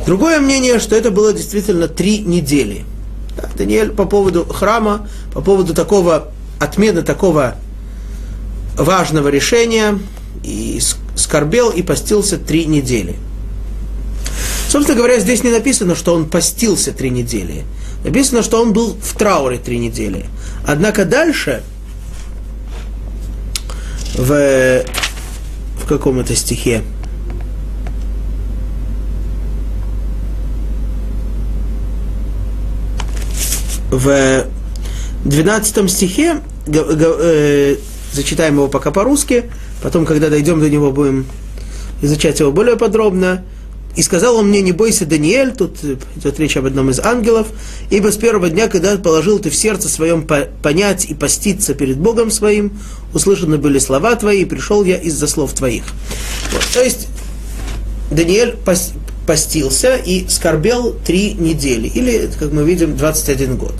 [0.06, 2.84] Другое мнение, что это было действительно три недели.
[3.36, 6.28] Да, Даниэль по поводу храма, по поводу такого
[6.58, 7.56] отмены такого
[8.76, 9.98] важного решения
[10.42, 10.80] и
[11.16, 13.16] скорбел и постился три недели.
[14.68, 17.64] Собственно говоря, здесь не написано, что он постился три недели.
[18.04, 20.26] Написано, что он был в трауре три недели.
[20.66, 21.62] Однако дальше,
[24.14, 24.82] в,
[25.82, 26.82] в каком это стихе,
[33.92, 34.46] в
[35.24, 37.76] 12 стихе, э,
[38.12, 39.44] зачитаем его пока по-русски,
[39.82, 41.26] потом, когда дойдем до него, будем
[42.00, 43.44] изучать его более подробно.
[43.94, 45.76] и сказал он мне, не бойся, Даниэль, тут
[46.16, 47.48] идет речь об одном из ангелов,
[47.90, 50.26] ибо с первого дня, когда положил ты в сердце своем
[50.62, 52.72] понять и поститься перед Богом своим,
[53.12, 55.84] услышаны были слова твои, и пришел я из-за слов твоих.
[56.52, 56.64] Вот.
[56.72, 57.08] То есть
[58.10, 58.56] Даниэль
[59.26, 63.74] постился и скорбел три недели, или, как мы видим, 21 год.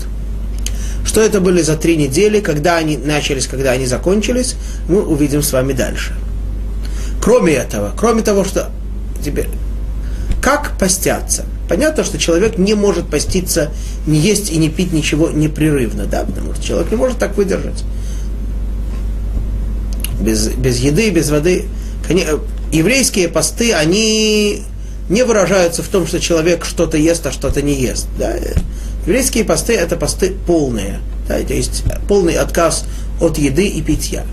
[1.05, 4.55] Что это были за три недели, когда они начались, когда они закончились,
[4.87, 6.15] мы увидим с вами дальше.
[7.21, 8.69] Кроме этого, кроме того, что
[9.23, 9.47] теперь
[10.41, 11.45] как постятся?
[11.69, 13.71] Понятно, что человек не может поститься,
[14.05, 17.83] не есть и не пить ничего непрерывно, да, потому что человек не может так выдержать.
[20.19, 21.65] Без, без еды, без воды.
[22.73, 24.63] Еврейские посты, они
[25.09, 28.07] не выражаются в том, что человек что-то ест, а что-то не ест.
[28.17, 28.35] Да?
[29.05, 30.99] Еврейские посты– это посты полные.
[31.27, 31.39] Да?
[31.39, 32.85] То есть полный отказ
[33.19, 34.23] от еды и питья.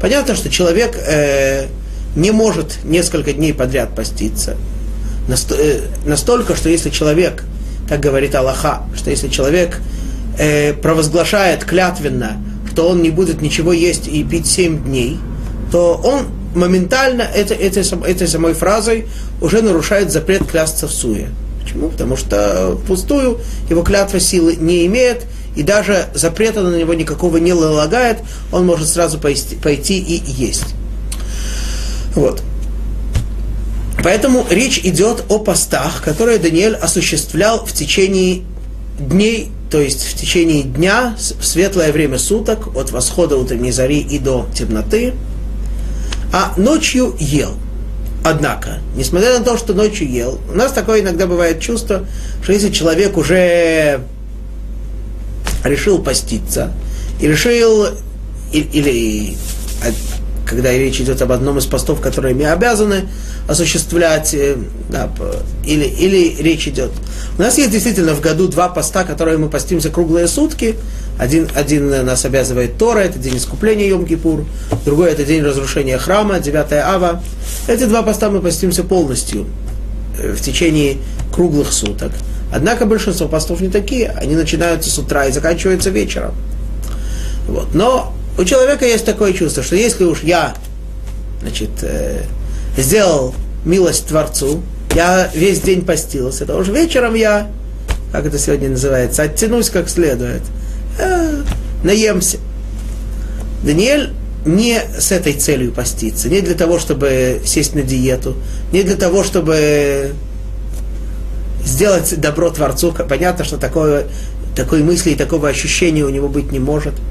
[0.00, 1.66] Понятно, что человек э,
[2.16, 4.56] не может несколько дней подряд поститься.
[5.28, 7.44] Э, настолько, что если человек,
[7.88, 9.80] как говорит Аллаха, что если человек
[10.38, 15.18] э, провозглашает клятвенно, что он не будет ничего есть и пить семь дней,
[15.70, 19.06] то он моментально это, этой, этой самой фразой
[19.40, 21.30] уже нарушает запрет клясться в суе.
[21.62, 21.88] Почему?
[21.88, 23.38] Потому что пустую
[23.70, 28.18] его клятва силы не имеет, и даже запрета на него никакого не налагает,
[28.50, 30.74] он может сразу пойти, пойти и есть.
[32.14, 32.42] Вот.
[34.02, 38.42] Поэтому речь идет о постах, которые Даниэль осуществлял в течение
[38.98, 44.18] дней, то есть в течение дня, в светлое время суток, от восхода утренней зари и
[44.18, 45.14] до темноты,
[46.32, 47.54] а ночью ел.
[48.24, 52.06] Однако, несмотря на то, что ночью ел, у нас такое иногда бывает чувство,
[52.42, 54.00] что если человек уже
[55.64, 56.72] решил поститься,
[57.20, 57.86] и решил,
[58.52, 59.36] или, или
[60.52, 63.08] когда речь идет об одном из постов, которые мы обязаны
[63.48, 64.56] осуществлять, э,
[64.90, 65.10] да,
[65.64, 66.90] или, или речь идет.
[67.38, 70.76] У нас есть действительно в году два поста, которые мы постимся круглые сутки.
[71.18, 74.44] Один, один нас обязывает Тора, это день искупления Йом-Кипур,
[74.84, 77.22] другой это день разрушения храма, 9 ава.
[77.66, 79.46] Эти два поста мы постимся полностью
[80.18, 80.98] э, в течение
[81.34, 82.12] круглых суток.
[82.52, 86.34] Однако большинство постов не такие, они начинаются с утра и заканчиваются вечером.
[87.48, 87.74] Вот.
[87.74, 90.54] Но у человека есть такое чувство, что если уж я
[91.42, 92.22] значит, э,
[92.76, 94.62] сделал милость Творцу,
[94.94, 97.50] я весь день постился, то уже вечером я,
[98.10, 100.42] как это сегодня называется, оттянусь как следует,
[100.98, 101.42] э,
[101.84, 102.38] наемся.
[103.64, 104.12] Даниэль
[104.46, 108.34] не с этой целью поститься, не для того, чтобы сесть на диету,
[108.72, 110.12] не для того, чтобы
[111.64, 112.92] сделать добро Творцу.
[113.08, 114.06] Понятно, что такое,
[114.56, 116.94] такой мысли и такого ощущения у него быть не может–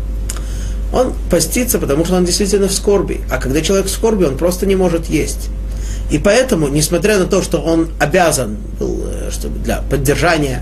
[0.94, 3.22] он постится, потому что он действительно в скорби.
[3.30, 5.50] А когда человек в скорби, он просто не может есть.
[6.10, 10.62] И поэтому, несмотря на то, что он обязан был, э, чтобы для поддержания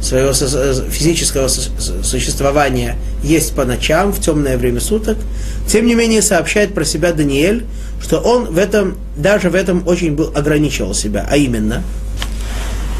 [0.00, 5.18] своего физического существования есть по ночам, в темное время суток,
[5.66, 7.66] тем не менее сообщает про себя Даниэль,
[8.00, 11.82] что он в этом, даже в этом очень был, ограничивал себя, а именно,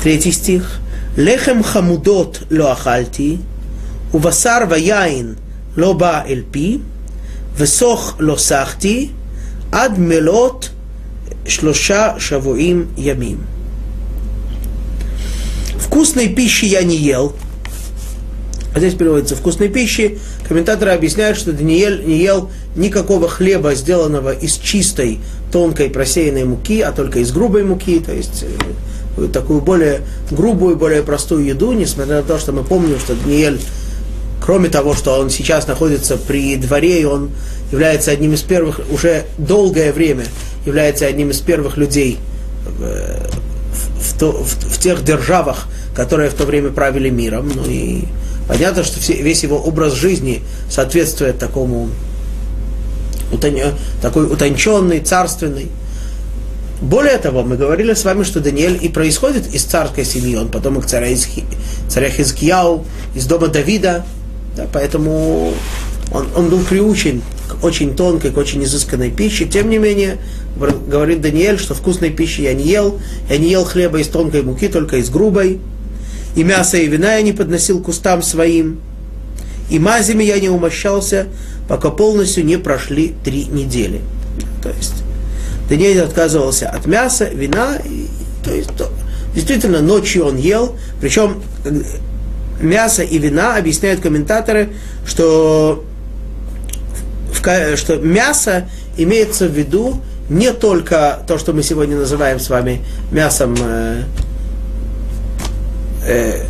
[0.02, 0.80] третий стих,
[1.16, 3.38] «Лехем хамудот лоахальти,
[4.12, 5.36] увасар ваяин
[5.77, 6.77] לא בא אל פי,
[7.57, 9.09] וסוך לא סחתי,
[9.71, 10.69] עד מלות
[11.45, 13.37] שלושה שבועים ימים.
[15.79, 17.35] Вкусной пищи я не ел.
[18.73, 20.17] А здесь переводится вкусной пищи.
[20.47, 25.19] Комментаторы объясняют, что Даниэль не ел никакого хлеба, сделанного из чистой,
[25.51, 28.43] тонкой просеянной муки, а только из грубой муки, то есть
[29.17, 30.01] э, такую более
[30.31, 33.59] грубую, более простую еду, несмотря на то, что мы помним, что Даниэль
[34.48, 37.28] Кроме того, что он сейчас находится при дворе, и он
[37.70, 40.24] является одним из первых, уже долгое время
[40.64, 42.16] является одним из первых людей
[42.64, 47.52] в, в, то, в, в тех державах, которые в то время правили миром.
[47.54, 48.04] Ну и
[48.48, 50.40] понятно, что все, весь его образ жизни
[50.70, 51.90] соответствует такому
[54.00, 55.68] такой утонченный, царственный.
[56.80, 60.86] Более того, мы говорили с вами, что Даниэль и происходит из царской семьи, он потомок
[60.86, 61.44] царя, Изхи,
[61.90, 64.06] царя Хизкияу, из дома Давида,
[64.58, 65.54] да, поэтому
[66.10, 69.44] он, он был приучен к очень тонкой, к очень изысканной пище.
[69.44, 70.18] Тем не менее,
[70.56, 72.98] говорит Даниэль, что вкусной пищи я не ел.
[73.30, 75.60] Я не ел хлеба из тонкой муки, только из грубой.
[76.34, 78.80] И мясо и вина я не подносил к устам своим.
[79.70, 81.28] И мазями я не умощался,
[81.68, 84.00] пока полностью не прошли три недели.
[84.60, 85.04] То есть
[85.68, 88.06] Даниэль отказывался от мяса, вина, и,
[88.44, 88.90] то есть то,
[89.34, 91.42] действительно ночью он ел, причем
[92.60, 94.70] мяса и вина, объясняют комментаторы,
[95.06, 95.84] что,
[97.76, 103.56] что мясо имеется в виду не только то, что мы сегодня называем с вами мясом
[103.58, 104.02] э,
[106.04, 106.44] э,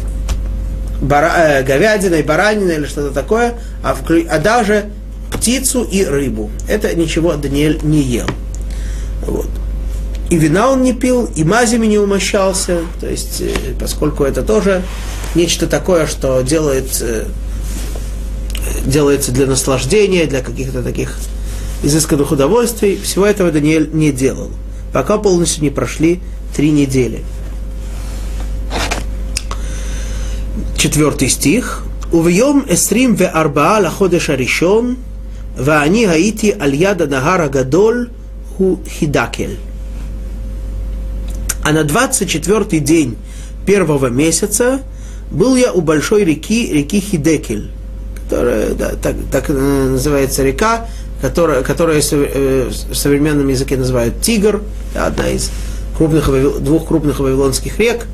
[1.01, 4.87] бара, э, говядиной, бараниной или что-то такое, а, вклю, а даже
[5.33, 6.51] птицу и рыбу.
[6.69, 8.27] Это ничего Даниэль не ел.
[9.23, 9.49] Вот.
[10.31, 13.51] И вина он не пил, и мазями не умощался, то есть, э,
[13.81, 14.83] поскольку это тоже
[15.35, 17.25] нечто такое, что делает, э,
[18.85, 21.19] делается для наслаждения, для каких-то таких
[21.83, 24.51] изысканных удовольствий, всего этого Даниэль не делал,
[24.93, 26.21] пока полностью не прошли
[26.55, 27.25] три недели.
[30.77, 31.85] Четвертый стих.
[32.13, 34.99] Увьем эсрим ве арбаа лаходеш аришон,
[35.59, 38.11] ва они гаити аль яда нагара гадоль
[38.57, 39.59] ху хидакель.
[41.69, 43.19] А на 24 день
[43.67, 44.81] первого месяца
[45.31, 47.69] был я у большой реки, реки Хидекель,
[48.25, 50.87] которая, да, так, так называется река,
[51.21, 54.63] которая, которая э, в современном языке называют Тигр,
[54.95, 55.51] одна из
[55.99, 56.31] крупных,
[56.63, 58.07] двух крупных вавилонских рек.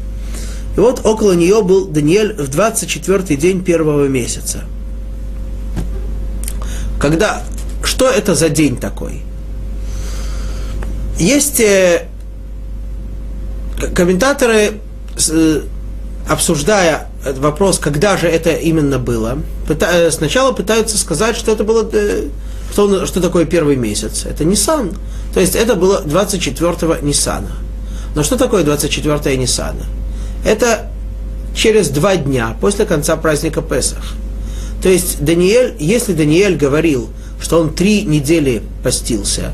[0.76, 4.64] И вот около нее был Даниэль в 24 день первого месяца.
[6.98, 7.44] Когда,
[7.84, 9.22] что это за день такой?
[11.20, 12.09] Есть э,
[13.95, 14.81] комментаторы,
[15.31, 15.61] э,
[16.29, 21.89] обсуждая вопрос, когда же это именно было, пыта, сначала пытаются сказать, что это было
[22.75, 24.27] что, что такое первый месяц?
[24.27, 24.93] Это Нисан.
[25.33, 27.53] То есть это было 24-го Нисана.
[28.16, 29.85] Но что такое 24-е Нисана?
[30.45, 30.91] Это
[31.55, 34.14] через два дня после конца праздника Песах.
[34.83, 37.11] То есть Даниэль, если Даниэль говорил,
[37.41, 39.53] что он три недели постился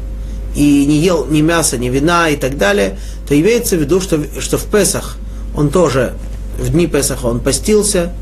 [0.55, 2.99] и не ел ни мяса, ни вина и так далее,
[3.29, 5.17] то имеется в виду, что, что в Песах
[5.55, 6.15] он тоже,
[6.59, 8.13] в дни Песаха он постился,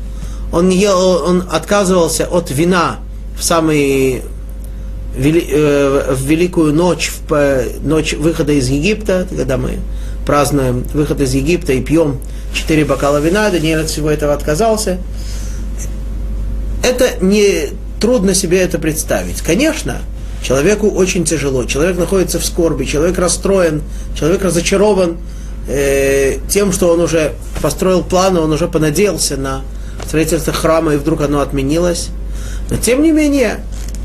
[0.51, 2.97] он, не ел, он отказывался от вина
[3.37, 4.23] в самый
[5.15, 9.79] Э, в великую ночь, в ночь выхода из Египта, когда мы
[10.25, 12.19] празднуем выход из Египта и пьем
[12.53, 14.97] четыре бокала вина, Даниэль от всего этого отказался.
[16.83, 17.69] Это не
[17.99, 19.41] трудно себе это представить.
[19.41, 19.97] Конечно,
[20.43, 23.81] человеку очень тяжело, человек находится в скорби, человек расстроен,
[24.15, 25.17] человек разочарован
[25.67, 29.61] э, тем, что он уже построил планы, он уже понадеялся на
[30.05, 32.09] строительство храма, и вдруг оно отменилось.
[32.69, 33.59] Но тем не менее,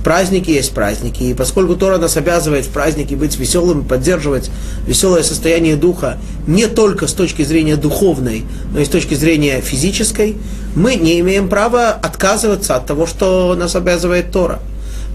[0.05, 4.51] праздники есть праздники, и поскольку Тора нас обязывает в празднике быть веселым, поддерживать
[4.87, 10.37] веселое состояние духа не только с точки зрения духовной, но и с точки зрения физической,
[10.75, 14.61] мы не имеем права отказываться от того, что нас обязывает Тора.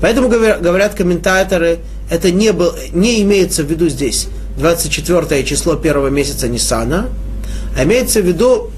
[0.02, 1.80] Поэтому говорят комментаторы,
[2.10, 4.28] это не, был, не имеется в виду здесь
[4.58, 7.08] 24 число первого месяца Нисана,
[7.78, 8.72] а имеется в виду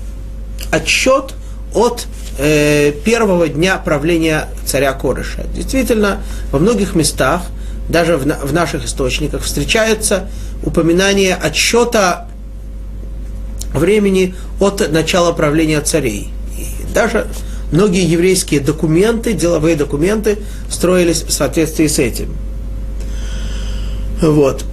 [0.71, 1.33] отсчет
[1.73, 2.05] от
[2.37, 5.45] э, первого дня правления царя Корыша.
[5.55, 7.43] Действительно, во многих местах,
[7.87, 10.29] даже в, в наших источниках, встречается
[10.63, 12.27] упоминание отсчета
[13.73, 16.29] времени от начала правления царей.
[16.57, 17.27] И даже
[17.71, 22.35] многие еврейские документы, деловые документы строились в соответствии с этим.
[24.21, 24.65] Вот.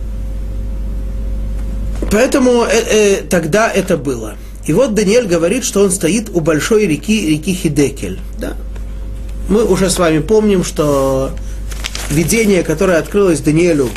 [2.11, 4.35] Поэтому э, э, тогда это было.
[4.67, 8.19] И вот Даниэль говорит, что он стоит у большой реки, реки Хидекель.
[8.39, 8.55] Да?
[9.49, 11.31] Мы уже с вами помним, что
[12.11, 13.89] видение, которое открылось Даниэлю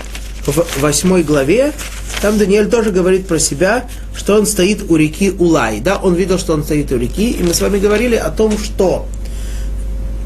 [0.46, 1.74] в восьмой главе,
[2.22, 3.86] там Даниэль тоже говорит про себя,
[4.16, 5.80] что он стоит у реки Улай.
[5.80, 8.58] Да, он видел, что он стоит у реки, и мы с вами говорили о том,
[8.58, 9.08] что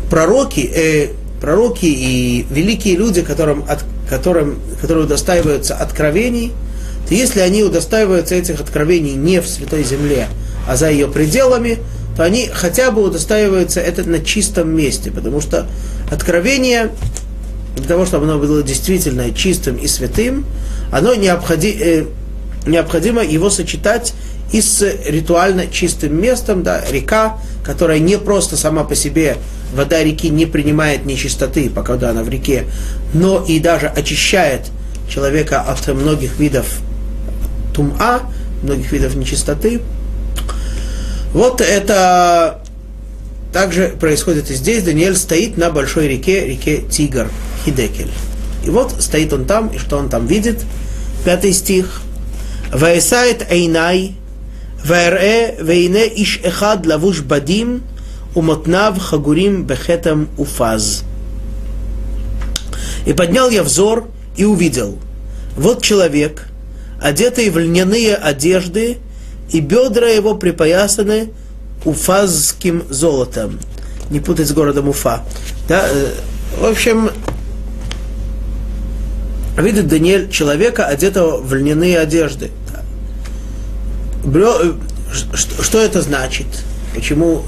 [0.09, 1.09] пророки, э,
[1.39, 6.51] пророки и великие люди, которым, от, которым, которые удостаиваются откровений–
[7.07, 10.27] то если они удостаиваются этих откровений не в Святой Земле,
[10.67, 11.77] а за ее пределами,
[12.17, 15.67] то они хотя бы удостаиваются это на чистом месте, потому что
[16.11, 16.91] откровение,
[17.75, 20.45] для того, чтобы оно было действительно чистым и святым,
[20.91, 22.05] оно необходи, э,
[22.65, 24.13] необходимо его сочетать
[24.51, 29.37] и с ритуально чистым местом, да, река, которая не просто сама по себе,
[29.73, 32.65] вода реки не принимает нечистоты, пока она в реке,
[33.13, 34.61] но и даже очищает
[35.09, 36.65] человека от многих видов
[37.73, 38.21] тума,
[38.63, 39.81] многих видов нечистоты.
[41.33, 42.61] Вот это
[43.55, 44.83] также происходит и здесь.
[44.83, 47.29] Даниэль стоит на большой реке, реке Тигр,
[47.63, 48.11] Хидекель.
[48.65, 50.61] И вот стоит он там, и что он там видит?
[51.23, 52.01] Пятый стих.
[52.73, 54.15] Ваесает эйнай,
[54.83, 57.83] ваэре вейне иш эхад лавуш бадим,
[58.33, 61.05] умотнав хагурим бехетам уфаз.
[63.05, 64.99] И поднял я взор и увидел.
[65.55, 66.47] Вот человек–
[67.01, 68.97] одетый в льняные одежды,
[69.49, 71.29] и бедра его припоясаны
[71.85, 73.59] уфазским золотом.
[74.09, 75.23] Не путать с городом Уфа.
[75.67, 76.11] Да, э,
[76.59, 77.09] в общем,
[79.57, 82.51] видит Даниэль человека, одетого в льняные одежды.
[84.23, 84.75] Брё,
[85.33, 86.47] что, это значит?
[86.93, 87.43] Почему?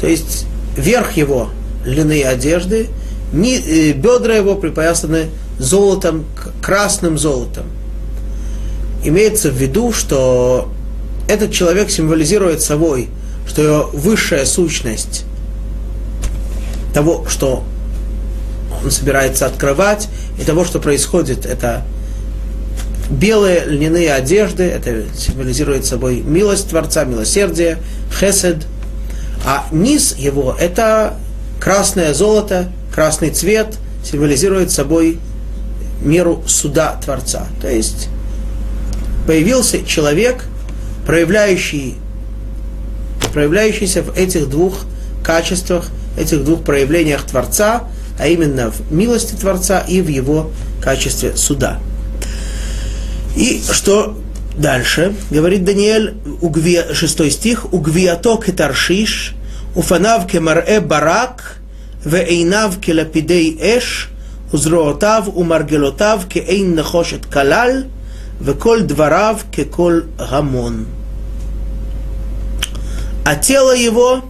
[0.00, 1.50] То есть верх его
[1.84, 2.88] льняные одежды,
[3.34, 5.26] э, бедра его припоясаны
[5.58, 6.24] золотом,
[6.60, 7.64] красным золотом.
[9.04, 10.72] Имеется в виду, что
[11.28, 13.08] этот человек символизирует собой,
[13.46, 15.24] что его высшая сущность
[16.94, 17.64] того, что
[18.82, 21.84] он собирается открывать, и того, что происходит, это
[23.10, 27.78] белые льняные одежды, это символизирует собой милость Творца, милосердие,
[28.10, 28.66] хесед,
[29.44, 31.14] а низ его– это
[31.60, 35.18] красное золото, красный цвет, символизирует собой
[36.00, 37.46] меру суда Творца.
[37.60, 38.08] То есть
[39.26, 40.44] появился человек,
[41.06, 41.96] проявляющий,
[43.33, 44.85] проявляющийся в этих двух
[45.23, 47.83] качествах, этих двух проявлениях Творца,
[48.19, 51.79] а именно в милости Творца и в его качестве суда.
[53.35, 54.17] И что
[54.57, 55.13] дальше?
[55.29, 59.35] Говорит Даниэль, угви, 6 стих, «Угвиато кетаршиш,
[59.75, 61.57] уфанав кемарэ барак,
[62.05, 64.07] ועיניו כלפידי אש,
[64.53, 67.83] וזרועותיו ומרגלותיו כאין נחושת כלל,
[68.41, 70.85] וכל דבריו ככל המון.
[73.24, 74.22] А тело его,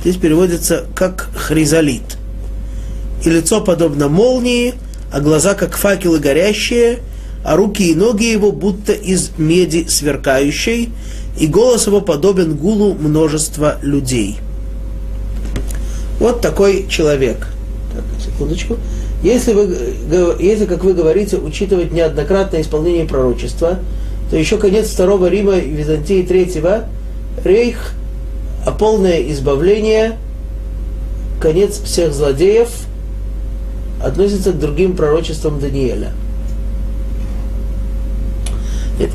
[0.00, 2.16] здесь переводится как хризолит.
[3.24, 4.74] И лицо подобно молнии,
[5.12, 7.00] а глаза как факелы горящие,
[7.44, 10.90] а руки и ноги его будто из меди сверкающей,
[11.38, 14.38] и голос его подобен гулу множества людей.
[16.20, 17.48] Вот такой человек.
[17.92, 18.76] Так, секундочку.
[19.22, 23.78] Если, вы, если, как вы говорите, учитывать неоднократное исполнение пророчества,
[24.30, 26.84] то еще конец второго Рима и Византии третьего,
[27.44, 27.92] рейх,
[28.66, 30.16] а полное избавление,
[31.40, 32.68] конец всех злодеев,
[34.02, 36.12] относится к другим пророчествам Даниэля.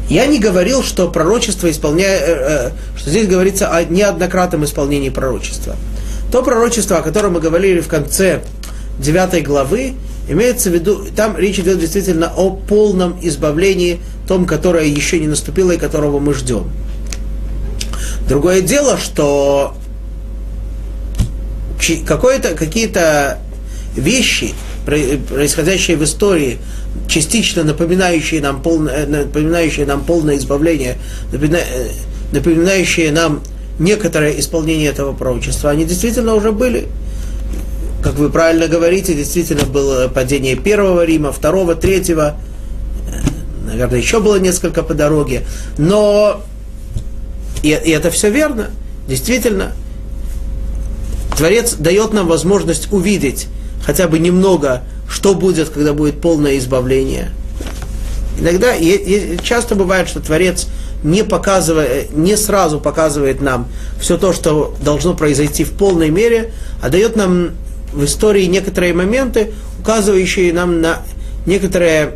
[0.10, 5.76] Я не говорил, что пророчество исполняет, э, э, что здесь говорится о неоднократном исполнении пророчества.
[6.32, 8.44] То пророчество, о котором мы говорили в конце
[9.00, 9.94] 9 главы,
[10.30, 15.72] имеется в виду, там речь идет действительно о полном избавлении, том, которое еще не наступило
[15.72, 16.72] и которого мы ждем.
[18.28, 19.76] Другое дело, что
[22.56, 23.40] какие-то
[23.96, 24.54] вещи,
[24.86, 26.58] происходящие в истории,
[27.08, 30.98] частично напоминающие нам полное, напоминающие нам полное избавление,
[31.32, 31.88] э,
[32.32, 33.42] напоминающие нам
[33.80, 36.88] некоторое исполнение этого пророчества, они действительно уже были.
[38.04, 42.36] Как вы правильно говорите, действительно было падение первого Рима, второго, третьего,
[43.08, 43.20] э,
[43.66, 45.46] наверное, еще было несколько по дороге.
[45.78, 46.44] Но
[47.64, 48.70] и, и это все верно.
[49.08, 49.72] Действительно,
[51.36, 53.48] Творец дает нам возможность увидеть
[53.84, 57.32] хотя бы немного, что будет, когда будет полное избавление.
[58.40, 60.68] Иногда, и, и часто бывает, что Творец
[61.04, 63.68] не показывает, не сразу показывает нам
[64.00, 66.52] все то, что должно произойти в полной мере,
[66.82, 67.52] а дает нам
[67.92, 71.02] в истории некоторые моменты, указывающие нам на
[71.46, 72.14] некоторое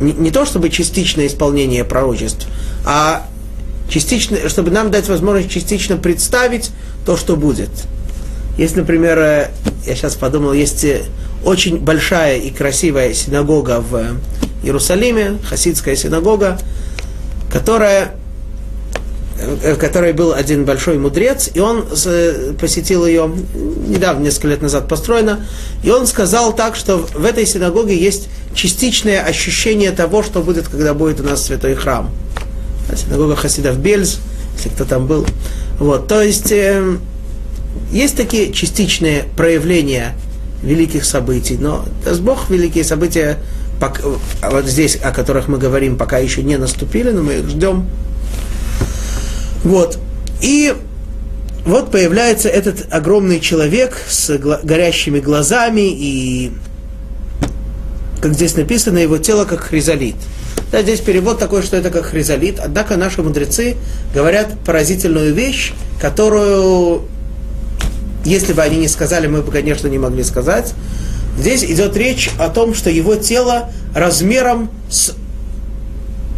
[0.00, 2.46] не, не то чтобы частичное исполнение пророчеств,
[2.84, 3.26] а
[3.92, 6.70] частично, чтобы нам дать возможность частично представить
[7.04, 7.68] то, что будет.
[8.56, 9.50] Есть, например, э,
[9.86, 11.02] я сейчас подумал, есть э,
[11.44, 14.16] очень большая и красивая синагога в
[14.62, 16.58] Иерусалиме, хасидская синагога,
[17.50, 18.14] которая,
[19.38, 21.84] э, в которой был один большой мудрец, и он
[22.58, 23.30] посетил ее,
[23.88, 25.44] недавно, несколько лет назад построена,
[25.82, 30.94] и он сказал так, что в этой синагоге есть частичное ощущение того, что будет, когда
[30.94, 32.10] будет у нас святой храм.
[32.94, 34.20] Синагога хасидов Бельз,
[34.56, 35.26] если кто там был.
[35.78, 36.96] Вот, то есть э,
[37.90, 40.14] есть такие частичные проявления
[40.62, 43.38] великих событий, но даст Бог великие события,
[44.42, 47.86] вот здесь, о которых мы говорим, пока еще не наступили, но мы их ждем.
[49.64, 49.98] Вот.
[50.40, 50.74] И
[51.64, 56.52] вот появляется этот огромный человек с горящими глазами и,
[58.20, 60.16] как здесь написано, его тело как хризолит.
[60.72, 63.76] Да, здесь перевод такой, что это как хризолит, однако наши мудрецы
[64.14, 67.02] говорят поразительную вещь, которую
[68.24, 70.74] если бы они не сказали, мы бы, конечно, не могли сказать.
[71.36, 75.14] Здесь идет речь о том, что его тело размером с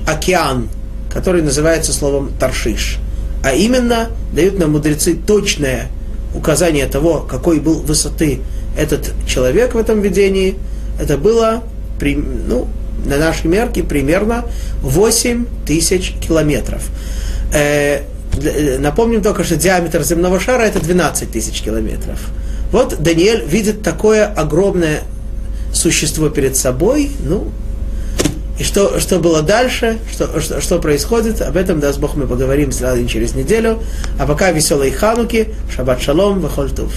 [0.06, 0.68] океан,
[1.12, 2.98] который называется словом Таршиш.
[3.42, 5.88] А именно дают нам мудрецы точное
[6.34, 8.40] указание того, какой был высоты
[8.76, 10.56] этот человек в этом видении.
[10.98, 11.62] Это было,
[12.00, 12.68] ну,
[13.04, 14.44] на нашей мерке примерно
[14.82, 16.88] 8 тысяч километров.
[17.52, 18.02] Э,
[18.42, 22.18] Э, напомним только, что диаметр земного шара это 12 тысяч километров.
[22.72, 25.02] Вот Даниэль видит такое огромное
[25.72, 27.48] существо перед собой, ну,
[28.58, 32.70] и что, что было дальше, что, что, что происходит, об этом, даст Бог, мы поговорим
[32.70, 33.82] сразу через неделю.
[34.18, 36.92] А пока веселой хануки, шаббат шалом, вахольтув.